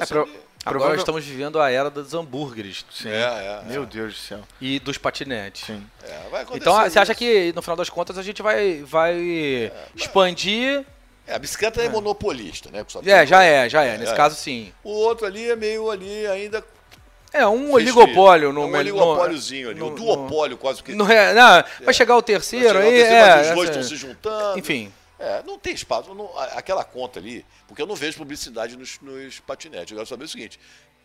É 0.01 0.07
pro- 0.07 0.29
Agora 0.69 0.97
estamos 0.97 1.25
vivendo 1.25 1.61
a 1.61 1.71
era 1.71 1.91
dos 1.91 2.13
hambúrgueres 2.15 2.85
Sim. 2.91 3.09
É, 3.11 3.13
é, 3.23 3.63
Meu 3.67 3.85
Deus 3.87 4.15
do 4.15 4.19
céu. 4.19 4.41
e 4.61 4.79
dos 4.79 4.99
patinetes. 4.99 5.65
Sim. 5.67 5.85
é, 6.05 6.45
Então, 6.55 6.75
você 6.83 6.99
acha 6.99 7.15
que 7.15 7.53
no 7.55 7.63
final 7.63 7.77
das 7.77 7.89
contas 7.89 8.17
a 8.19 8.23
gente 8.23 8.43
vai, 8.43 8.83
vai 8.85 9.71
expandir? 9.95 10.85
É, 11.27 11.35
a 11.35 11.39
bicicleta 11.39 11.83
é, 11.83 11.89
monopolista, 11.89 12.71
né? 12.71 12.85
É, 13.05 13.27
já 13.27 13.43
é, 13.43 13.69
já 13.69 13.85
é. 13.85 13.95
É, 13.95 13.99
Nesse 13.99 14.13
é. 14.13 14.17
caso, 14.17 14.35
sim. 14.35 14.73
O 14.83 14.91
outro 14.91 15.27
ali 15.27 15.51
é 15.51 15.57
meio 15.57 15.91
ali 15.91 16.27
ainda. 16.27 16.65
É 17.31 17.47
um 17.47 17.73
oligopólio 17.73 18.53
no 18.55 18.63
é 18.63 18.65
um 18.65 18.75
oligopóliozinho 18.75 19.69
ali, 19.71 19.79
no- 19.79 19.89
um 19.89 19.95
duopólio 19.95 20.57
quase 20.57 20.83
que. 20.83 20.95
No, 20.95 21.11
é, 21.11 21.35
não, 21.35 21.63
vai 21.85 21.93
chegar 21.93 22.15
o 22.15 22.19
Vai 22.19 22.23
terceiro 22.23 22.69
chegar 22.69 22.81
o 22.81 22.83
aí, 22.83 22.91
terceiro, 22.97 23.15
é, 23.15 23.37
mas 23.37 23.49
os 23.49 23.55
dois 23.55 23.69
estão 23.69 23.83
se 23.83 23.97
juntando. 23.97 24.59
Enfim. 24.59 24.91
É, 25.19 25.43
não 25.43 25.59
tem 25.59 25.75
espaço. 25.75 26.15
não- 26.15 26.37
aquela 26.39 26.85
conta 26.85 27.19
ali, 27.19 27.45
porque 27.67 27.83
eu 27.83 27.87
não 27.87 27.97
vejo 27.97 28.19
publicidade 28.19 28.77
nos, 28.77 29.01
nos 29.01 29.41
patinetes. 29.41 29.91
Eu 29.91 29.97
quero 29.97 30.09
saber 30.09 30.25
o 30.25 30.29
seguinte: 30.29 30.61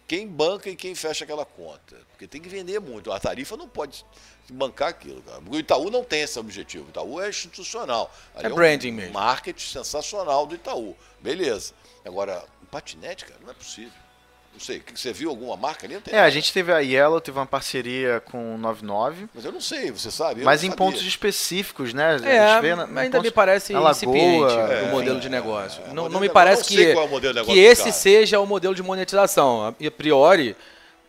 quem 0.08 0.28
banca 0.28 0.70
e 0.70 0.76
quem 0.76 0.94
fecha 0.94 1.24
aquela 1.24 1.46
conta? 1.46 1.98
Porque 2.12 2.28
tem 2.28 2.40
que 2.42 2.48
vender 2.50 2.80
muito. 2.80 3.12
A 3.12 3.20
tarifa 3.20 3.58
não 3.58 3.68
pode 3.68 4.06
bancar 4.50 4.90
aquilo. 4.90 5.22
Cara. 5.24 5.42
O 5.50 5.58
Itaú 5.58 5.90
não 5.90 6.04
tem 6.04 6.22
esse 6.22 6.38
objetivo. 6.38 6.86
O 6.86 6.90
Itaú 6.90 7.22
é 7.22 7.30
institucional. 7.30 8.14
Ali 8.36 8.48
É 8.48 8.50
um 8.52 8.56
branding 8.56 8.92
mesmo. 8.92 9.14
Marketing 9.14 9.66
sensacional 9.66 10.46
do 10.46 10.56
Itaú. 10.56 10.96
Beleza. 11.20 11.74
Agora, 12.06 12.46
o 12.62 12.66
patinete, 12.68 13.26
cara, 13.26 13.40
não 13.42 13.50
é 13.50 13.54
possível. 13.54 14.03
Não 14.54 14.60
sei, 14.60 14.80
que- 14.80 14.98
você 14.98 15.12
viu 15.12 15.30
alguma 15.32 15.58
marca 15.58 15.86
ali? 15.88 15.98
É, 16.12 16.20
a 16.20 16.30
gente 16.30 16.54
teve 16.54 16.72
a 16.72 16.78
Yellow, 16.80 17.20
teve 17.20 17.38
uma 17.38 17.46
parceria 17.46 18.22
com 18.22 18.54
o 18.54 18.58
99, 18.58 19.28
Mas 19.34 19.44
eu 19.44 19.52
não 19.52 19.60
sei, 19.60 19.92
você 19.92 20.12
sabe? 20.12 20.42
eu 20.42 20.46
mas 20.46 20.64
em 20.64 20.68
sabia. 20.70 20.78
pontos 20.78 21.02
específicos, 21.02 21.94
né? 21.94 22.20
A 22.24 22.30
É, 22.30 22.48
gente 22.54 22.62
vê 22.62 22.76
na- 22.76 22.86
na 22.88 23.02
ainda 23.02 23.18
me 23.18 23.24
pontos- 23.24 23.32
parece 23.32 23.74
na 23.74 23.80
Lagoa, 23.80 23.92
incipiente 23.92 24.54
é, 24.54 24.84
o 24.84 24.92
modelo 24.92 25.18
é, 25.18 25.20
de 25.20 25.30
negócio. 25.30 25.82
é, 25.90 25.94
não, 25.94 26.08
me 26.20 26.30
parece 26.30 26.64
que, 26.66 26.82
é 26.86 26.96
que 27.44 27.60
esse 27.60 27.82
cara. 27.84 27.94
seja 27.94 28.40
o 28.40 28.46
modelo 28.46 28.76
de 28.76 28.84
monetização. 28.84 29.76
E 29.80 29.88
a 29.88 29.92
priori, 29.92 30.56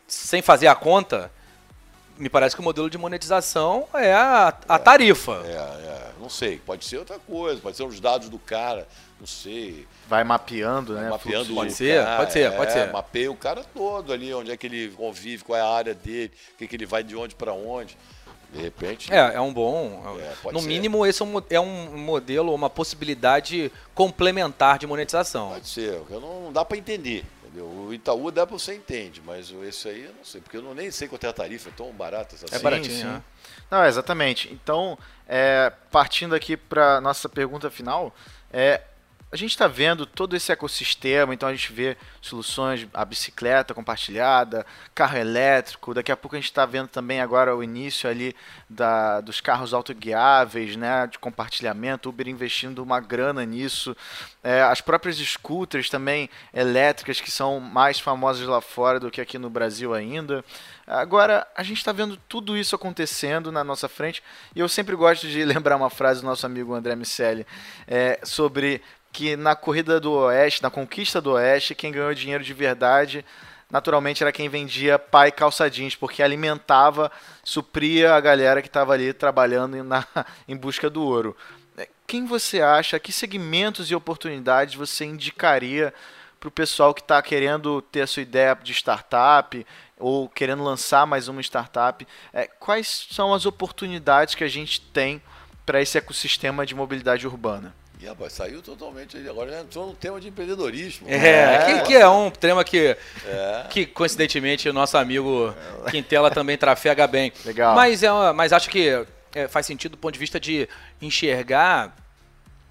sem 0.09 0.41
fazer 0.41 0.67
a 0.67 0.75
conta, 0.75 1.31
me 2.17 2.29
parece 2.31 2.55
que 2.57 2.61
o 2.61 2.65
modelo 2.65 2.89
de 2.89 2.97
monetização 2.97 3.87
é 3.93 4.15
a, 4.15 4.55
a 4.69 4.79
tarifa. 4.79 5.43
É, 5.45 5.51
é, 5.51 6.11
não 6.25 6.31
sei, 6.31 6.57
pode 6.57 6.87
ser 6.87 6.97
outra 6.99 7.19
coisa, 7.19 7.61
pode 7.61 7.77
ser 7.77 7.83
os 7.83 8.01
dados 8.01 8.31
do 8.31 8.39
cara, 8.39 8.89
não 9.21 9.27
sei. 9.27 9.87
Vai 10.09 10.25
mapeando, 10.25 10.95
né? 10.95 11.11
mapeando 11.11 11.55
Pode 11.55 11.69
de- 11.71 11.77
ser, 11.77 12.03
cara, 12.03 12.17
pode 12.17 12.33
ser, 12.33 12.41
é, 12.41 12.51
pode 12.51 12.73
ser. 12.73 12.91
Mapeia 12.93 13.31
o 13.31 13.37
cara 13.37 13.63
todo 13.75 14.11
ali, 14.11 14.33
onde 14.33 14.51
é 14.51 14.57
que 14.57 14.67
ele 14.67 14.89
convive, 14.97 15.45
qual 15.45 15.59
é 15.59 15.61
a 15.63 15.69
área 15.69 15.95
dele, 15.95 16.33
o 16.55 16.57
que, 16.57 16.67
que 16.67 16.77
ele 16.77 16.87
vai 16.87 17.03
de 17.05 17.15
onde 17.15 17.35
para 17.35 17.53
onde. 17.53 17.97
De 18.55 18.63
repente. 18.63 19.13
É, 19.13 19.35
é 19.35 19.41
um 19.41 19.53
bom. 19.53 20.17
É, 20.19 20.33
pode 20.43 20.55
no 20.55 20.63
ser. 20.63 20.69
mínimo, 20.69 21.05
esse 21.05 21.21
é 21.21 21.25
um, 21.27 21.43
é 21.51 21.61
um 21.61 21.99
modelo, 21.99 22.55
uma 22.55 22.71
possibilidade 22.71 23.71
complementar 23.95 24.79
de 24.79 24.87
monetização. 24.87 25.51
Pode 25.51 25.69
ser, 25.69 26.01
eu 26.09 26.21
não, 26.21 26.41
não 26.45 26.53
dá 26.53 26.65
para 26.65 26.79
entender. 26.79 27.25
Entendeu? 27.55 27.67
O 27.69 27.95
Itaú 27.95 28.31
dá 28.33 28.45
para 28.45 28.59
você 28.59 28.75
entende, 28.75 29.23
mas 29.25 29.51
o- 29.53 29.63
esse 29.63 29.89
aí 29.89 30.05
eu 30.05 30.13
não 30.15 30.25
sei, 30.25 30.41
porque 30.41 30.57
eu 30.57 30.63
não, 30.63 30.75
nem 30.75 30.91
sei 30.91 31.07
quanto 31.07 31.25
é 31.25 31.29
a 31.29 31.33
tarifa, 31.33 31.69
é 31.69 31.73
tão 31.77 31.93
barata 31.93 32.35
essa 32.35 32.47
É 32.47 32.55
assim. 32.57 32.65
baratinho, 32.65 32.97
sim. 32.97 33.05
né? 33.05 33.23
Não, 33.71 33.85
exatamente. 33.87 34.53
Então, 34.53 34.99
é, 35.29 35.73
partindo 35.91 36.35
aqui 36.35 36.57
para 36.57 37.01
nossa 37.01 37.29
pergunta 37.29 37.71
final, 37.71 38.13
é, 38.53 38.81
a 39.35 39.37
gente 39.37 39.51
está 39.51 39.67
vendo 39.67 40.07
todo 40.07 40.37
esse 40.37 40.53
ecossistema, 40.53 41.35
então 41.35 41.49
a 41.49 41.53
gente 41.53 41.73
vê 41.73 41.97
soluções, 42.21 42.87
a 42.95 43.05
bicicleta 43.05 43.75
compartilhada, 43.75 44.65
carro 44.95 45.19
elétrico, 45.19 45.93
daqui 45.93 46.13
a 46.13 46.17
pouco 46.17 46.37
a 46.37 46.39
gente 46.39 46.49
está 46.49 46.65
vendo 46.65 46.87
também 46.87 47.21
agora 47.21 47.57
o 47.57 47.61
início 47.61 48.09
ali 48.09 48.33
da, 48.71 49.21
dos 49.21 49.41
carros 49.41 49.75
autoguiáveis, 49.75 50.77
né, 50.77 51.09
de 51.09 51.19
compartilhamento, 51.19 52.09
Uber 52.09 52.29
investindo 52.29 52.81
uma 52.81 53.01
grana 53.01 53.45
nisso, 53.45 53.97
é, 54.41 54.63
as 54.63 54.81
próprias 54.81 55.17
scooters 55.17 55.91
também 55.91 56.31
elétricas 56.53 57.21
que 57.21 57.33
são 57.33 57.59
mais 57.59 57.99
famosas 57.99 58.47
lá 58.47 58.61
fora 58.61 59.01
do 59.01 59.11
que 59.11 59.21
aqui 59.21 59.37
no 59.37 59.51
Brasil 59.51 59.93
ainda. 59.93 60.45
Agora, 60.87 61.45
a 61.57 61.65
gente 61.65 61.79
está 61.79 61.91
vendo 61.91 62.17
tudo 62.29 62.57
isso 62.57 62.77
acontecendo 62.77 63.51
na 63.51 63.65
nossa 63.65 63.89
frente 63.89 64.23
e 64.55 64.61
eu 64.61 64.69
sempre 64.69 64.95
gosto 64.95 65.27
de 65.27 65.43
lembrar 65.45 65.75
uma 65.75 65.91
frase 65.91 66.21
do 66.21 66.27
nosso 66.27 66.47
amigo 66.47 66.73
André 66.73 66.95
Miceli 66.95 67.45
é, 67.89 68.21
sobre 68.23 68.81
que 69.15 69.37
na 69.37 69.55
corrida 69.55 70.01
do 70.01 70.13
Oeste, 70.13 70.61
na 70.61 70.71
conquista 70.71 71.21
do 71.21 71.35
Oeste, 71.35 71.73
quem 71.73 71.93
ganhou 71.93 72.13
dinheiro 72.13 72.43
de 72.43 72.53
verdade 72.53 73.25
naturalmente 73.71 74.23
era 74.23 74.33
quem 74.33 74.49
vendia 74.49 74.99
pai 74.99 75.33
calça 75.33 75.69
jeans, 75.71 75.97
porque 75.97 76.23
alimentava, 76.23 77.11
supria 77.43 78.15
a 78.15 78.21
galera 78.21 78.61
que 78.61 78.69
estava 78.69 78.93
ali 78.93 79.13
trabalhando 79.13 79.83
na, 79.83 80.07
em 80.47 80.57
busca 80.57 80.91
do 80.91 81.03
ouro. 81.03 81.37
Quem 82.07 82.27
você 82.27 82.61
acha, 82.61 82.99
que 82.99 83.11
segmentos 83.13 83.91
e 83.91 83.95
oportunidades 83.95 84.75
você 84.75 85.05
indicaria 85.05 85.95
para 86.39 86.49
o 86.49 86.53
pessoal 86.53 86.93
que 86.93 87.01
está 87.01 87.21
querendo 87.23 87.81
ter 87.83 88.03
a 88.03 88.07
sua 88.07 88.23
ideia 88.23 88.57
de 88.63 88.73
startup 88.73 89.67
ou 89.99 90.29
querendo 90.29 90.63
lançar 90.63 91.07
mais 91.07 91.29
uma 91.29 91.41
startup? 91.41 92.07
É, 92.33 92.47
quais 92.47 93.09
são 93.11 93.33
as 93.33 93.47
oportunidades 93.47 94.35
que 94.35 94.45
a 94.45 94.49
gente 94.49 94.81
tem 94.81 95.23
para 95.65 95.81
esse 95.81 95.97
ecossistema 95.97 96.67
de 96.67 96.75
mobilidade 96.75 97.27
urbana? 97.27 97.75
E, 98.05 98.07
rapaz, 98.07 98.35
saiu 98.35 98.61
totalmente, 98.61 99.17
agora 99.27 99.51
já 99.51 99.61
entrou 99.61 99.87
no 99.87 99.95
tema 99.95 100.21
de 100.21 100.29
empreendedorismo. 100.29 101.07
É, 101.11 101.81
que, 101.81 101.87
que 101.89 101.95
é 101.97 102.07
um 102.07 102.31
tema 102.31 102.63
que, 102.63 102.95
que 103.71 103.87
coincidentemente, 103.87 104.69
o 104.69 104.75
nosso 104.75 104.99
amigo 104.99 105.55
Quintela 105.91 106.31
também 106.31 106.59
trafega 106.59 107.07
bem. 107.07 107.33
Legal. 107.47 107.75
Mas, 107.75 108.03
é 108.03 108.13
uma- 108.13 108.33
mas 108.35 108.53
acho 108.53 108.69
que 108.69 109.07
é, 109.35 109.49
faz 109.49 109.65
sentido 109.65 109.93
do 109.93 109.97
ponto 109.99 110.13
de 110.13 110.19
vista 110.21 110.39
de 110.39 110.69
enxergar 111.01 111.97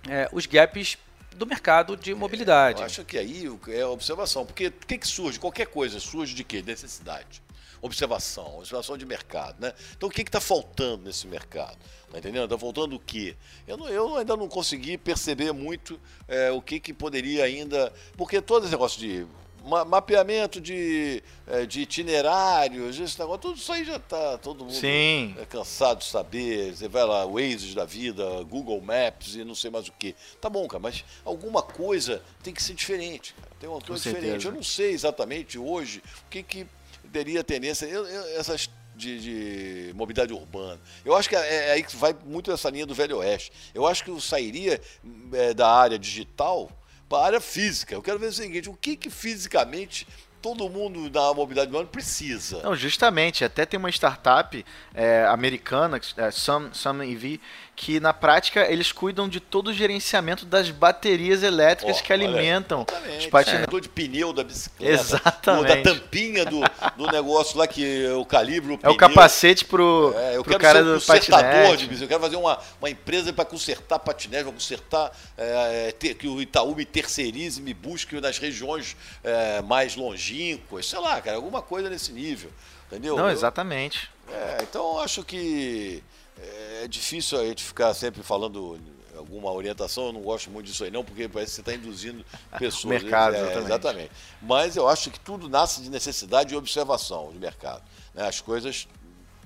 é, 0.07 0.29
os 0.31 0.45
gaps 0.45 0.97
do 1.35 1.45
mercado 1.45 1.95
de 1.97 2.13
mobilidade. 2.13 2.79
Eu 2.79 2.85
acho 2.85 3.03
que 3.05 3.17
aí 3.17 3.45
é 3.69 3.81
a 3.81 3.89
observação, 3.89 4.45
porque 4.45 4.67
o 4.67 4.71
que, 4.71 4.97
que 4.97 5.07
surge? 5.07 5.39
Qualquer 5.39 5.67
coisa 5.67 5.99
surge 5.99 6.33
de 6.33 6.43
quê? 6.43 6.61
Necessidade. 6.65 7.41
Observação, 7.81 8.59
observação 8.59 8.97
de 8.97 9.05
mercado, 9.05 9.59
né? 9.59 9.73
Então 9.97 10.07
o 10.07 10.11
que 10.11 10.21
está 10.21 10.39
faltando 10.39 11.03
nesse 11.03 11.27
mercado? 11.27 11.77
Tá 12.09 12.17
entendendo? 12.17 12.45
Está 12.45 12.57
faltando 12.57 12.95
o 12.95 12.99
quê? 12.99 13.35
Eu, 13.67 13.75
não- 13.75 13.89
eu 13.89 14.15
ainda 14.15 14.37
não 14.37 14.47
consegui 14.47 14.97
perceber 14.97 15.51
muito 15.51 15.99
é, 16.27 16.49
o 16.51 16.61
que, 16.61 16.79
que 16.79 16.93
poderia 16.93 17.43
ainda. 17.43 17.91
Porque 18.15 18.41
todo 18.41 18.63
esse 18.63 18.71
negócio 18.71 18.99
de 19.01 19.25
ma- 19.63 19.85
mapeamento 19.85 20.59
de, 20.61 21.23
é, 21.47 21.65
de 21.65 21.81
itinerários, 21.81 22.99
esse 22.99 23.17
negócio, 23.19 23.41
tudo 23.41 23.57
isso 23.57 23.71
aí 23.71 23.83
já 23.83 23.95
está 23.97 24.37
todo 24.37 24.63
mundo 24.65 24.73
Sim. 24.75 25.35
é 25.39 25.45
cansado 25.45 25.99
de 25.99 26.05
saber. 26.05 26.75
Você 26.75 26.87
vai 26.87 27.03
lá, 27.05 27.25
Waze 27.25 27.73
da 27.75 27.85
vida, 27.85 28.23
Google 28.43 28.81
Maps 28.81 29.35
e 29.35 29.43
não 29.43 29.55
sei 29.55 29.69
mais 29.71 29.87
o 29.87 29.91
que. 29.93 30.15
Tá 30.41 30.49
bom, 30.49 30.67
cara, 30.67 30.79
mas 30.81 31.03
alguma 31.25 31.61
coisa 31.61 32.21
tem 32.43 32.53
que 32.53 32.61
ser 32.61 32.73
diferente. 32.73 33.33
Cara. 33.33 33.47
Tem 33.59 33.69
uma 33.69 33.81
coisa 33.81 34.01
certeza. 34.03 34.21
diferente. 34.23 34.45
Eu 34.45 34.51
não 34.53 34.63
sei 34.63 34.91
exatamente 34.91 35.57
hoje 35.57 36.03
o 36.27 36.29
que, 36.29 36.43
que 36.43 36.67
teria 37.11 37.43
tendência. 37.43 37.85
eu- 37.85 38.05
eu- 38.05 38.39
essas 38.39 38.69
de, 38.95 39.19
de 39.87 39.93
mobilidade 39.95 40.31
urbana. 40.33 40.79
Eu 41.03 41.15
acho 41.15 41.27
que 41.27 41.35
é, 41.35 41.69
é 41.69 41.71
aí 41.71 41.83
que 41.83 41.95
vai 41.95 42.15
muito 42.25 42.51
essa 42.51 42.69
linha 42.69 42.85
do 42.85 42.93
Velho 42.93 43.17
Oeste. 43.17 43.51
Eu 43.73 43.87
acho 43.87 44.03
que 44.03 44.11
eu 44.11 44.19
sairia 44.21 44.79
é, 45.33 45.51
da 45.53 45.67
área 45.67 45.97
digital 45.97 46.69
para 47.13 47.21
a 47.21 47.25
área 47.27 47.39
física. 47.39 47.93
Eu 47.93 48.01
quero 48.01 48.17
ver 48.17 48.27
o 48.27 48.33
seguinte: 48.33 48.69
o 48.69 48.73
que, 48.73 48.95
que 48.95 49.07
fisicamente 49.07 50.07
todo 50.41 50.67
mundo 50.67 51.11
da 51.11 51.31
mobilidade 51.31 51.67
urbana 51.67 51.87
precisa? 51.87 52.63
Não, 52.63 52.75
justamente. 52.75 53.45
Até 53.45 53.67
tem 53.67 53.77
uma 53.77 53.91
startup 53.91 54.65
é, 54.95 55.23
americana, 55.27 56.01
é, 56.17 56.31
Some 56.31 57.13
EV, 57.13 57.39
que 57.75 57.99
na 57.99 58.13
prática 58.13 58.71
eles 58.71 58.91
cuidam 58.91 59.27
de 59.27 59.39
todo 59.39 59.69
o 59.69 59.73
gerenciamento 59.73 60.45
das 60.45 60.69
baterias 60.69 61.41
elétricas 61.41 61.97
Ó, 61.97 62.01
que 62.03 62.13
olha 62.13 62.27
alimentam 62.27 62.85
Exatamente. 62.87 63.17
os 63.19 63.25
patinetes. 63.27 63.67
Dor 63.67 63.81
de 63.81 63.89
pneu 63.89 64.31
da 64.31 64.43
bicicleta. 64.43 64.93
Exatamente. 64.93 65.67
Da 65.83 65.93
tampinha 65.93 66.45
do, 66.45 66.59
do 66.95 67.07
negócio 67.11 67.57
lá 67.57 67.65
que 67.67 67.81
eu 67.83 68.23
calibro 68.25 68.73
o 68.73 68.75
É 68.75 68.77
pneu. 68.77 68.91
o 68.93 68.97
capacete 68.97 69.65
pro, 69.65 70.13
É, 70.15 70.37
eu 70.37 70.43
pro 70.43 70.51
quero 70.51 70.61
cara 70.61 70.79
ser 70.79 70.85
um 70.85 70.87
do 70.93 70.93
consertador 70.99 71.41
de 71.41 71.51
patinete. 71.51 71.71
bicicleta. 71.87 72.03
Eu 72.03 72.07
quero 72.07 72.21
fazer 72.21 72.35
uma, 72.35 72.59
uma 72.79 72.89
empresa 72.91 73.33
para 73.33 73.45
consertar 73.45 73.97
patinete, 73.99 74.43
para 74.43 74.53
consertar 74.53 75.11
é, 75.35 75.87
é, 75.87 75.91
ter- 75.91 76.13
que 76.13 76.27
o 76.27 76.39
Itaú 76.41 76.75
me 76.75 76.85
terceirize, 76.85 77.59
me 77.59 77.73
busque 77.73 78.21
nas 78.21 78.37
regiões 78.37 78.95
é, 79.23 79.61
mais 79.63 79.95
longínquas, 79.95 80.85
sei 80.87 80.99
lá, 80.99 81.19
cara, 81.21 81.37
alguma 81.37 81.61
coisa 81.61 81.89
nesse 81.89 82.11
nível. 82.11 82.51
Entendeu? 82.87 83.15
Não, 83.17 83.25
Eu- 83.25 83.31
exatamente. 83.31 84.07
é, 84.31 84.57
então 84.61 84.93
eu 84.93 84.99
acho 84.99 85.23
que 85.23 86.03
é 86.83 86.87
difícil 86.87 87.39
a 87.39 87.45
gente 87.45 87.63
ficar 87.63 87.93
sempre 87.93 88.21
falando 88.23 88.79
alguma 89.17 89.51
orientação, 89.51 90.07
eu 90.07 90.13
não 90.13 90.21
gosto 90.21 90.49
muito 90.49 90.65
disso 90.65 90.83
aí 90.83 90.91
não, 90.91 91.03
porque 91.03 91.27
parece 91.29 91.51
que 91.51 91.55
você 91.55 91.61
está 91.61 91.73
induzindo 91.73 92.25
pessoas. 92.59 93.01
mercado, 93.01 93.35
É, 93.35 93.39
exatamente. 93.39 93.65
exatamente. 93.65 94.11
Mas 94.41 94.75
eu 94.75 94.87
acho 94.87 95.09
que 95.11 95.19
tudo 95.19 95.47
nasce 95.47 95.81
de 95.81 95.89
necessidade 95.89 96.53
e 96.53 96.57
observação 96.57 97.31
de 97.31 97.39
mercado. 97.39 97.83
né? 98.13 98.27
As 98.27 98.41
coisas 98.41 98.87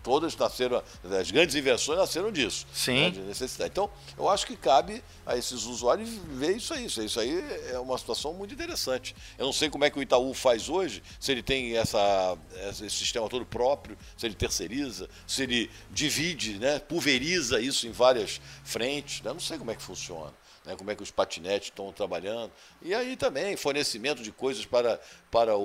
todas 0.04 0.36
nasceram, 0.36 0.82
as 1.20 1.32
grandes 1.32 1.56
invenções 1.56 1.98
nasceram 2.00 2.32
disso. 2.32 2.66
Sim. 2.74 3.02
né, 3.02 3.10
de 3.10 3.20
necessidade. 3.22 3.72
Então, 3.72 3.90
eu 4.18 4.30
acho 4.30 4.46
que 4.46 4.56
cabe 4.56 5.04
a 5.26 5.36
esses 5.38 5.66
usuários 5.66 6.10
ver 6.30 6.56
isso 6.58 6.74
aí. 6.74 6.86
Isso 6.86 7.20
aí- 7.20 7.44
é 7.72 7.80
uma 7.80 7.98
situação 7.98 8.34
muito 8.34 8.54
interessante. 8.54 9.16
Eu 9.38 9.46
não 9.46 9.54
sei 9.54 9.70
como 9.70 9.84
é 9.86 9.90
que 9.90 10.00
o 10.00 10.02
Itaú 10.02 10.34
faz 10.34 10.70
hoje, 10.70 11.04
se 11.20 11.32
ele 11.32 11.44
tem 11.44 11.78
essa, 11.78 12.38
esse 12.70 12.90
sistema 12.90 13.28
todo 13.30 13.46
próprio, 13.46 13.98
se 14.18 14.26
ele 14.26 14.36
terceiriza, 14.36 15.10
se 15.26 15.44
ele 15.44 15.70
divide, 15.92 16.58
né, 16.60 16.80
pulveriza 16.80 17.60
isso 17.60 17.88
em 17.88 17.92
várias 17.92 18.40
frentes. 18.64 19.22
né? 19.22 19.30
Eu 19.30 19.34
não 19.36 19.42
sei 19.42 19.58
como 19.58 19.72
é 19.72 19.76
que 19.76 19.84
funciona. 19.84 20.32
Né, 20.68 20.76
como 20.78 20.92
é 20.92 20.96
que 20.96 21.02
os 21.02 21.10
patinetes 21.10 21.70
estão 21.70 21.92
trabalhando. 21.94 22.52
E 22.82 22.94
aí 22.94 23.16
também, 23.16 23.56
fornecimento 23.56 24.22
de 24.22 24.32
coisas 24.32 24.66
para, 24.66 25.00
para 25.32 25.56
o, 25.56 25.62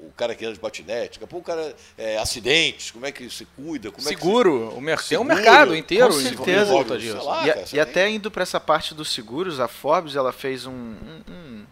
o 0.00 0.12
cara 0.16 0.34
que 0.34 0.44
anda 0.44 0.54
de 0.54 0.60
patinete. 0.60 1.18
Daqui 1.18 1.24
a 1.24 1.26
pouco 1.26 1.50
o 1.50 1.54
cara, 1.54 1.74
é, 1.98 2.16
acidentes, 2.18 2.90
como 2.92 3.04
é 3.04 3.12
que 3.12 3.28
se 3.28 3.44
cuida, 3.44 3.90
como 3.90 4.08
é 4.08 4.12
que 4.12 4.16
se- 4.16 4.20
Seguro, 4.24 4.70
o 4.74 4.80
mer 4.80 4.96
tem 5.02 5.18
um 5.18 5.22
Seguro, 5.22 5.34
mercado 5.34 5.76
inteiro 5.76 6.06
com 6.06 6.12
certeza. 6.12 6.72
volta 6.72 6.98
Sei 6.98 7.12
disso. 7.12 7.24
lá. 7.24 7.42
e, 7.46 7.52
cara, 7.52 7.64
e 7.72 7.80
até 7.80 8.08
indo 8.08 8.30
para 8.30 8.42
essa 8.44 8.60
parte 8.60 8.94
dos 8.94 9.12
seguros, 9.12 9.58
a 9.60 9.66
Forbes 9.68 10.14
ela 10.16 10.32
fez 10.32 10.64
um, 10.66 10.72
um, 10.72 11.22
um- 11.28 11.66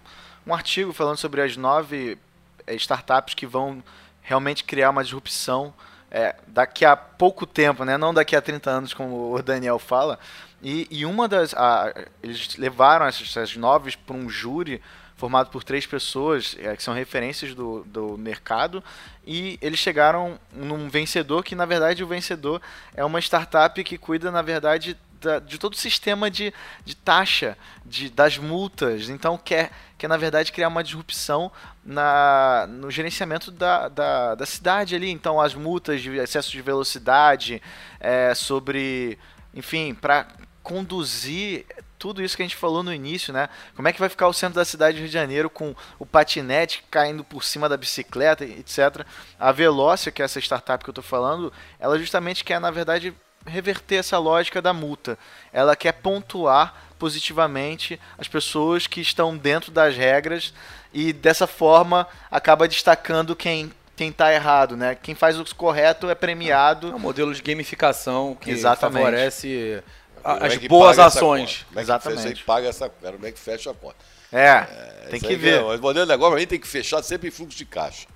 um 0.49 0.53
artigo 0.55 0.93
falando 0.93 1.17
sobre 1.17 1.41
as 1.41 1.57
nove 1.57 2.19
eh, 2.67 2.75
startups 2.75 3.35
que 3.35 3.47
vão 3.47 3.83
realmente 4.23 4.65
criar 4.65 4.91
uma 4.91 5.05
disrupção 5.05 5.73
eh, 6.11 6.35
daqui 6.47 6.85
a 6.85 6.97
pouco 6.97 7.47
tempo, 7.47 7.85
né? 7.85 7.97
não 7.97 8.13
daqui 8.15 8.37
a 8.37 8.41
30 8.43 8.71
anos, 8.71 8.95
como 8.95 9.35
o 9.35 9.43
Daniel 9.43 9.79
fala. 9.79 10.19
E, 10.63 10.87
e 10.91 11.05
uma 11.05 11.29
das. 11.29 11.55
a- 11.55 11.93
eles 12.23 12.57
levaram 12.57 13.07
essas, 13.07 13.29
essas 13.29 13.57
nove 13.57 13.97
para 14.07 14.17
um 14.17 14.29
júri 14.29 14.81
formado 15.17 15.49
por 15.51 15.65
três 15.65 15.87
pessoas 15.87 16.55
eh, 16.59 16.77
que 16.77 16.83
são 16.83 16.93
referências 16.93 17.55
do, 17.55 17.83
do 17.85 18.19
mercado 18.19 18.85
e 19.27 19.59
eles 19.63 19.79
chegaram 19.79 20.39
num 20.53 20.91
vencedor 20.91 21.43
que 21.43 21.55
na 21.55 21.65
verdade 21.65 22.05
o 22.05 22.07
vencedor 22.07 22.61
é 22.95 23.03
uma 23.03 23.19
startup 23.19 23.83
que 23.83 23.97
cuida 23.97 24.31
na 24.31 24.43
verdade 24.43 24.95
da- 25.21 25.39
de 25.39 25.59
todo 25.59 25.75
o 25.75 25.77
sistema 25.77 26.31
de, 26.31 26.53
de 26.85 26.95
taxa 26.95 27.57
de, 27.85 28.09
das 28.11 28.39
multas 28.39 29.09
então 29.09 29.37
quer, 29.39 29.71
quer 29.99 30.09
na 30.09 30.17
verdade 30.17 30.53
criar 30.53 30.69
uma 30.69 30.83
disrupção 30.85 31.51
na, 31.85 32.67
no 32.69 32.91
gerenciamento 32.91 33.51
da, 33.51 33.89
da, 33.89 34.35
da 34.35 34.47
cidade 34.47 34.95
ali 34.95 35.11
então 35.11 35.41
as 35.41 35.55
multas 35.55 36.01
de 36.03 36.17
excesso 36.17 36.51
de 36.51 36.61
velocidade 36.63 37.63
eh, 38.01 38.35
sobre 38.35 39.19
enfim 39.55 39.95
para 39.95 40.27
conduzir 40.63 41.65
tudo 41.99 42.23
isso 42.23 42.37
que 42.37 42.43
a 42.43 42.45
gente 42.45 42.57
falou 42.57 42.83
no 42.83 42.93
início, 42.93 43.33
né? 43.33 43.49
Como 43.75 43.89
é 43.89 43.93
que 43.93 44.01
vai 44.01 44.09
ficar 44.09 44.29
o 44.29 44.33
centro 44.33 44.57
da 44.57 44.65
cidade 44.65 44.97
do 44.97 45.01
Rio 45.01 45.07
de 45.09 45.15
Janeiro 45.15 45.49
com 45.49 45.75
o 45.99 46.05
patinete 46.05 46.85
caindo 46.91 47.25
por 47.25 47.43
cima 47.43 47.69
da 47.69 47.77
bicicleta, 47.77 48.45
etc. 48.45 49.07
A 49.39 49.51
Velócia, 49.53 50.13
que 50.13 50.21
é 50.21 50.25
essa 50.25 50.39
startup 50.41 50.85
que 50.85 50.91
eu 50.91 50.95
tô 50.95 51.03
falando, 51.03 51.53
ela 51.79 51.99
justamente 51.99 52.45
quer, 52.45 52.61
na 52.61 52.71
verdade, 52.71 53.15
reverter 53.47 53.97
essa 53.97 54.19
lógica 54.19 54.61
da 54.61 54.73
multa. 54.73 55.19
Ela 55.53 55.75
quer 55.77 55.93
pontuar 55.93 56.75
positivamente 56.99 58.01
as 58.19 58.29
pessoas 58.29 58.87
que 58.87 59.01
estão 59.01 59.37
dentro 59.37 59.71
das 59.71 59.97
regras 59.97 60.53
e 60.93 61.13
dessa 61.13 61.47
forma 61.47 62.07
acaba 62.31 62.67
destacando 62.69 63.35
quem 63.37 63.73
quem 63.97 64.13
tá 64.13 64.31
errado, 64.31 64.77
né? 64.77 64.95
Quem 64.95 65.15
faz 65.15 65.41
o 65.41 65.55
correto 65.57 66.11
é 66.11 66.15
premiado. 66.15 66.91
É 66.91 66.95
um 66.95 66.99
modelo 66.99 67.33
de 67.35 67.41
gamificação 67.41 68.37
que 68.39 68.51
Exatamente. 68.51 69.03
favorece 69.03 69.83
a- 70.23 70.37
é 70.43 70.47
as 70.49 70.57
que 70.59 70.69
boas 70.69 70.99
ações. 70.99 71.65
Como 71.69 71.81
é 71.81 71.83
que 71.83 71.87
Exatamente. 71.87 72.23
fecha- 72.29 72.43
paga 72.45 72.69
essa? 72.69 72.91
Como 72.91 73.27
é 73.27 73.33
que 73.33 73.41
fecha 73.41 73.71
a 73.71 73.75
conta? 73.75 73.97
É, 74.31 74.61
tem 75.09 75.17
Isso 75.17 75.27
que 75.27 75.35
ver. 75.37 75.61
é- 75.61 75.63
o 75.63 75.79
modelo 75.81 76.05
de 76.05 76.13
negócio, 76.13 76.33
pra 76.33 76.41
mim, 76.41 76.47
tem 76.47 76.61
que 76.61 76.67
fechar 76.69 77.03
sempre 77.03 77.29
em 77.29 77.31
fluxo 77.31 77.57
de 77.57 77.65
caixa. 77.65 78.07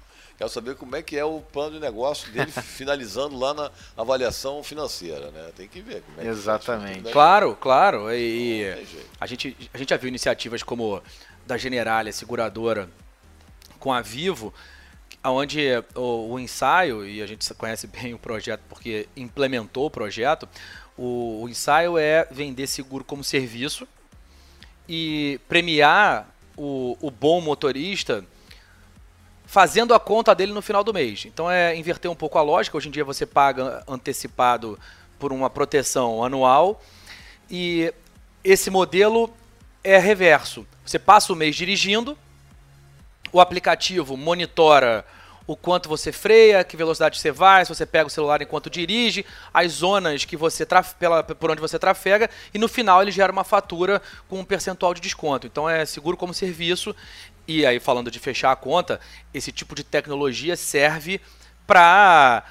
Quero 0.40 0.48
saber 0.48 0.74
como 0.74 0.96
é 0.96 1.02
que 1.02 1.18
é 1.18 1.22
o 1.22 1.42
plano 1.42 1.72
de 1.72 1.80
negócio 1.80 2.32
dele 2.32 2.50
finalizando 2.64 3.38
lá 3.38 3.52
na 3.52 3.70
avaliação 3.94 4.62
financeira, 4.62 5.30
né? 5.30 5.50
Tem 5.54 5.68
que 5.68 5.82
ver 5.82 6.00
como 6.00 6.18
é 6.18 6.22
que 6.22 6.28
Exatamente. 6.30 7.00
né? 7.02 7.12
Claro, 7.12 7.54
claro. 7.54 8.10
E 8.10 8.64
Não 8.74 9.02
a 9.20 9.26
gente, 9.26 9.54
a 9.74 9.76
gente 9.76 9.90
já 9.90 9.98
viu 9.98 10.08
iniciativas 10.08 10.62
como 10.62 11.02
da 11.46 11.58
Generalia, 11.58 12.10
seguradora, 12.10 12.88
com 13.78 13.92
a 13.92 14.00
Vivo, 14.00 14.54
onde 15.22 15.60
o, 15.94 16.30
o 16.32 16.40
ensaio, 16.40 17.06
e 17.06 17.20
a 17.20 17.26
gente 17.26 17.52
conhece 17.52 17.86
bem 17.86 18.14
o 18.14 18.18
projeto 18.18 18.62
porque 18.66 19.06
implementou 19.14 19.84
o 19.84 19.90
projeto, 19.90 20.48
o, 20.96 21.42
o 21.42 21.48
ensaio 21.50 21.98
é 21.98 22.26
vender 22.30 22.66
seguro 22.66 23.04
como 23.04 23.22
serviço 23.22 23.86
e 24.88 25.38
premiar 25.46 26.34
o, 26.56 26.96
o 26.98 27.10
bom 27.10 27.42
motorista 27.42 28.24
fazendo 29.50 29.92
a 29.92 29.98
conta 29.98 30.32
dele 30.32 30.52
no 30.52 30.62
final 30.62 30.84
do 30.84 30.94
mês. 30.94 31.24
Então 31.26 31.50
é 31.50 31.74
inverter 31.74 32.08
um 32.08 32.14
pouco 32.14 32.38
a 32.38 32.42
lógica. 32.42 32.76
Hoje 32.76 32.86
em 32.86 32.92
dia 32.92 33.04
você 33.04 33.26
paga 33.26 33.82
antecipado 33.88 34.78
por 35.18 35.32
uma 35.32 35.50
proteção 35.50 36.22
anual 36.22 36.80
e 37.50 37.92
esse 38.44 38.70
modelo 38.70 39.28
é 39.82 39.98
reverso. 39.98 40.64
Você 40.86 41.00
passa 41.00 41.32
o 41.32 41.36
mês 41.36 41.56
dirigindo, 41.56 42.16
o 43.32 43.40
aplicativo 43.40 44.16
monitora 44.16 45.04
o 45.50 45.56
quanto 45.56 45.88
você 45.88 46.12
freia, 46.12 46.62
que 46.62 46.76
velocidade 46.76 47.18
você 47.18 47.32
vai, 47.32 47.64
se 47.64 47.74
você 47.74 47.84
pega 47.84 48.06
o 48.06 48.10
celular 48.10 48.40
enquanto 48.40 48.70
dirige, 48.70 49.26
as 49.52 49.72
zonas 49.72 50.24
que 50.24 50.36
você 50.36 50.64
pela, 50.96 51.24
por 51.24 51.50
onde 51.50 51.60
você 51.60 51.76
trafega 51.76 52.30
e 52.54 52.58
no 52.58 52.68
final 52.68 53.02
ele 53.02 53.10
gera 53.10 53.32
uma 53.32 53.42
fatura 53.42 54.00
com 54.28 54.38
um 54.38 54.44
percentual 54.44 54.94
de 54.94 55.00
desconto. 55.00 55.48
Então 55.48 55.68
é 55.68 55.84
seguro 55.84 56.16
como 56.16 56.32
serviço 56.32 56.94
e 57.50 57.66
aí 57.66 57.80
falando 57.80 58.10
de 58.10 58.20
fechar 58.20 58.52
a 58.52 58.56
conta, 58.56 59.00
esse 59.34 59.50
tipo 59.50 59.74
de 59.74 59.82
tecnologia 59.82 60.56
serve 60.56 61.20
para 61.66 62.44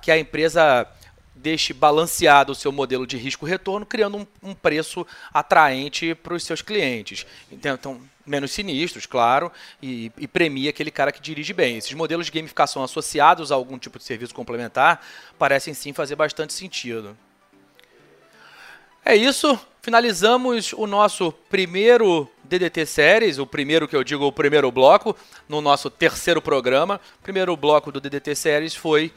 que 0.00 0.10
a 0.10 0.18
empresa 0.18 0.86
deixe 1.34 1.72
balanceado 1.72 2.52
o 2.52 2.54
seu 2.54 2.70
modelo 2.70 3.06
de 3.06 3.16
risco-retorno, 3.16 3.84
criando 3.84 4.16
um, 4.16 4.26
um 4.42 4.54
preço 4.54 5.06
atraente 5.32 6.14
para 6.14 6.32
os 6.32 6.44
seus 6.44 6.62
clientes. 6.62 7.26
Então, 7.50 8.00
menos 8.24 8.52
sinistros, 8.52 9.04
claro, 9.04 9.52
e, 9.82 10.10
e 10.16 10.26
premia 10.26 10.70
aquele 10.70 10.90
cara 10.90 11.12
que 11.12 11.20
dirige 11.20 11.52
bem. 11.52 11.76
Esses 11.76 11.92
modelos 11.92 12.26
de 12.26 12.32
gamificação 12.32 12.82
associados 12.82 13.50
a 13.50 13.56
algum 13.56 13.78
tipo 13.78 13.98
de 13.98 14.04
serviço 14.04 14.34
complementar 14.34 15.04
parecem 15.38 15.74
sim 15.74 15.92
fazer 15.92 16.16
bastante 16.16 16.52
sentido. 16.52 17.16
É 19.04 19.14
isso, 19.14 19.58
finalizamos 19.82 20.72
o 20.72 20.86
nosso 20.86 21.30
primeiro 21.50 22.30
DDT 22.44 22.86
Séries, 22.86 23.38
o 23.38 23.46
primeiro 23.46 23.88
que 23.88 23.96
eu 23.96 24.04
digo, 24.04 24.26
o 24.26 24.32
primeiro 24.32 24.70
bloco, 24.70 25.16
no 25.48 25.60
nosso 25.60 25.90
terceiro 25.90 26.40
programa. 26.40 27.00
O 27.20 27.22
primeiro 27.22 27.56
bloco 27.56 27.90
do 27.90 28.00
DDT 28.00 28.34
Séries 28.34 28.74
foi 28.74 29.12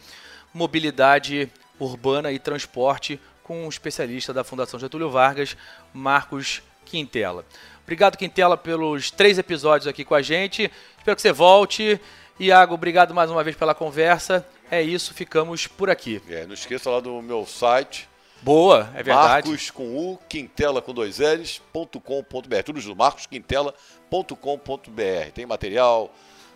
mobilidade 0.54 1.52
urbana 1.80 2.32
e 2.32 2.40
transporte 2.40 3.20
com 3.44 3.66
um 3.66 3.70
especialista 3.70 4.34
da 4.34 4.44
Fundação 4.44 4.80
Getúlio 4.80 5.10
Vargas, 5.10 5.56
Marcos 5.94 6.62
Quintela. 6.86 7.46
Obrigado, 7.84 8.18
Quintela, 8.18 8.58
pelos 8.58 9.12
três 9.12 9.38
episódios 9.38 9.88
aqui 9.88 10.04
com 10.04 10.16
a 10.16 10.22
gente. 10.22 10.72
Espero 10.98 11.16
que 11.16 11.22
você 11.22 11.32
volte. 11.32 12.00
Iago, 12.40 12.74
obrigado 12.74 13.14
mais 13.14 13.32
uma 13.32 13.44
vez 13.44 13.56
pela 13.56 13.74
conversa. 13.74 14.46
É 14.70 14.82
isso, 14.82 15.14
ficamos 15.14 15.68
por 15.68 15.90
aqui. 15.90 16.22
É, 16.30 16.46
não 16.46 16.54
esqueça 16.54 16.90
lá 16.90 17.00
do 17.00 17.22
meu 17.22 17.46
site, 17.46 18.10
Boa, 18.42 18.90
é 18.94 19.04
verdade. 19.04 19.50
Marcos 19.50 19.72
com 19.72 19.84
U, 19.84 20.20
Quintela 20.30 20.82
com 20.82 20.94
dois 20.94 21.20
L's, 21.20 21.62
ponto 21.74 22.00
com.br. 22.00 22.64
Tudo 22.64 22.80
junto, 22.80 22.98
marcosquintela.com.br. 22.98 25.32
Tem 25.34 25.46
material, 25.46 26.10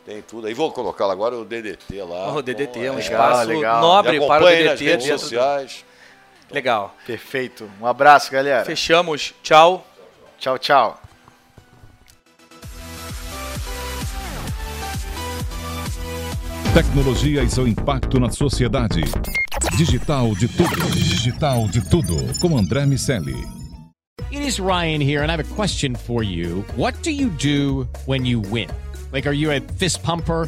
tem 0.05 0.21
tudo. 0.21 0.47
Aí 0.47 0.53
vou 0.53 0.71
colocar 0.71 1.11
agora 1.11 1.35
o 1.35 1.43
DDT 1.43 2.03
lá. 2.03 2.33
O 2.33 2.41
DDT 2.41 2.85
é 2.85 2.91
um 2.91 2.99
espaço 2.99 3.41
ah, 3.41 3.43
legal. 3.43 3.81
nobre 3.81 4.25
para 4.25 4.43
o 4.43 4.47
DDT. 4.47 4.69
Nas 4.69 4.79
redes 4.79 5.21
sociais. 5.21 5.85
Do... 6.47 6.55
Legal. 6.55 6.95
Perfeito. 7.05 7.69
Um 7.81 7.85
abraço, 7.85 8.31
galera. 8.31 8.65
Fechamos. 8.65 9.33
Tchau. 9.41 9.85
Tchau, 10.37 10.57
tchau. 10.57 11.01
Tecnologia 16.73 17.43
e 17.43 17.49
seu 17.49 17.67
impacto 17.67 18.17
na 18.17 18.31
sociedade. 18.31 19.01
Digital 19.81 20.35
de 20.35 20.47
tudo. 20.47 20.89
Digital 20.93 21.67
de 21.67 21.81
tudo. 21.81 22.39
Com 22.39 22.55
André 22.55 22.85
Miscelli. 22.85 23.33
It 24.29 24.43
is 24.43 24.59
Ryan 24.59 25.01
here, 25.01 25.23
and 25.23 25.31
I 25.31 25.35
have 25.35 25.39
a 25.39 25.55
question 25.55 25.95
for 25.95 26.21
you. 26.21 26.63
What 26.75 26.93
do 27.01 27.09
you 27.09 27.29
do 27.29 27.87
when 28.05 28.23
you 28.23 28.41
win? 28.41 28.69
Like, 29.11 29.25
are 29.25 29.33
you 29.33 29.49
a 29.49 29.59
fist 29.79 30.03
pumper? 30.03 30.47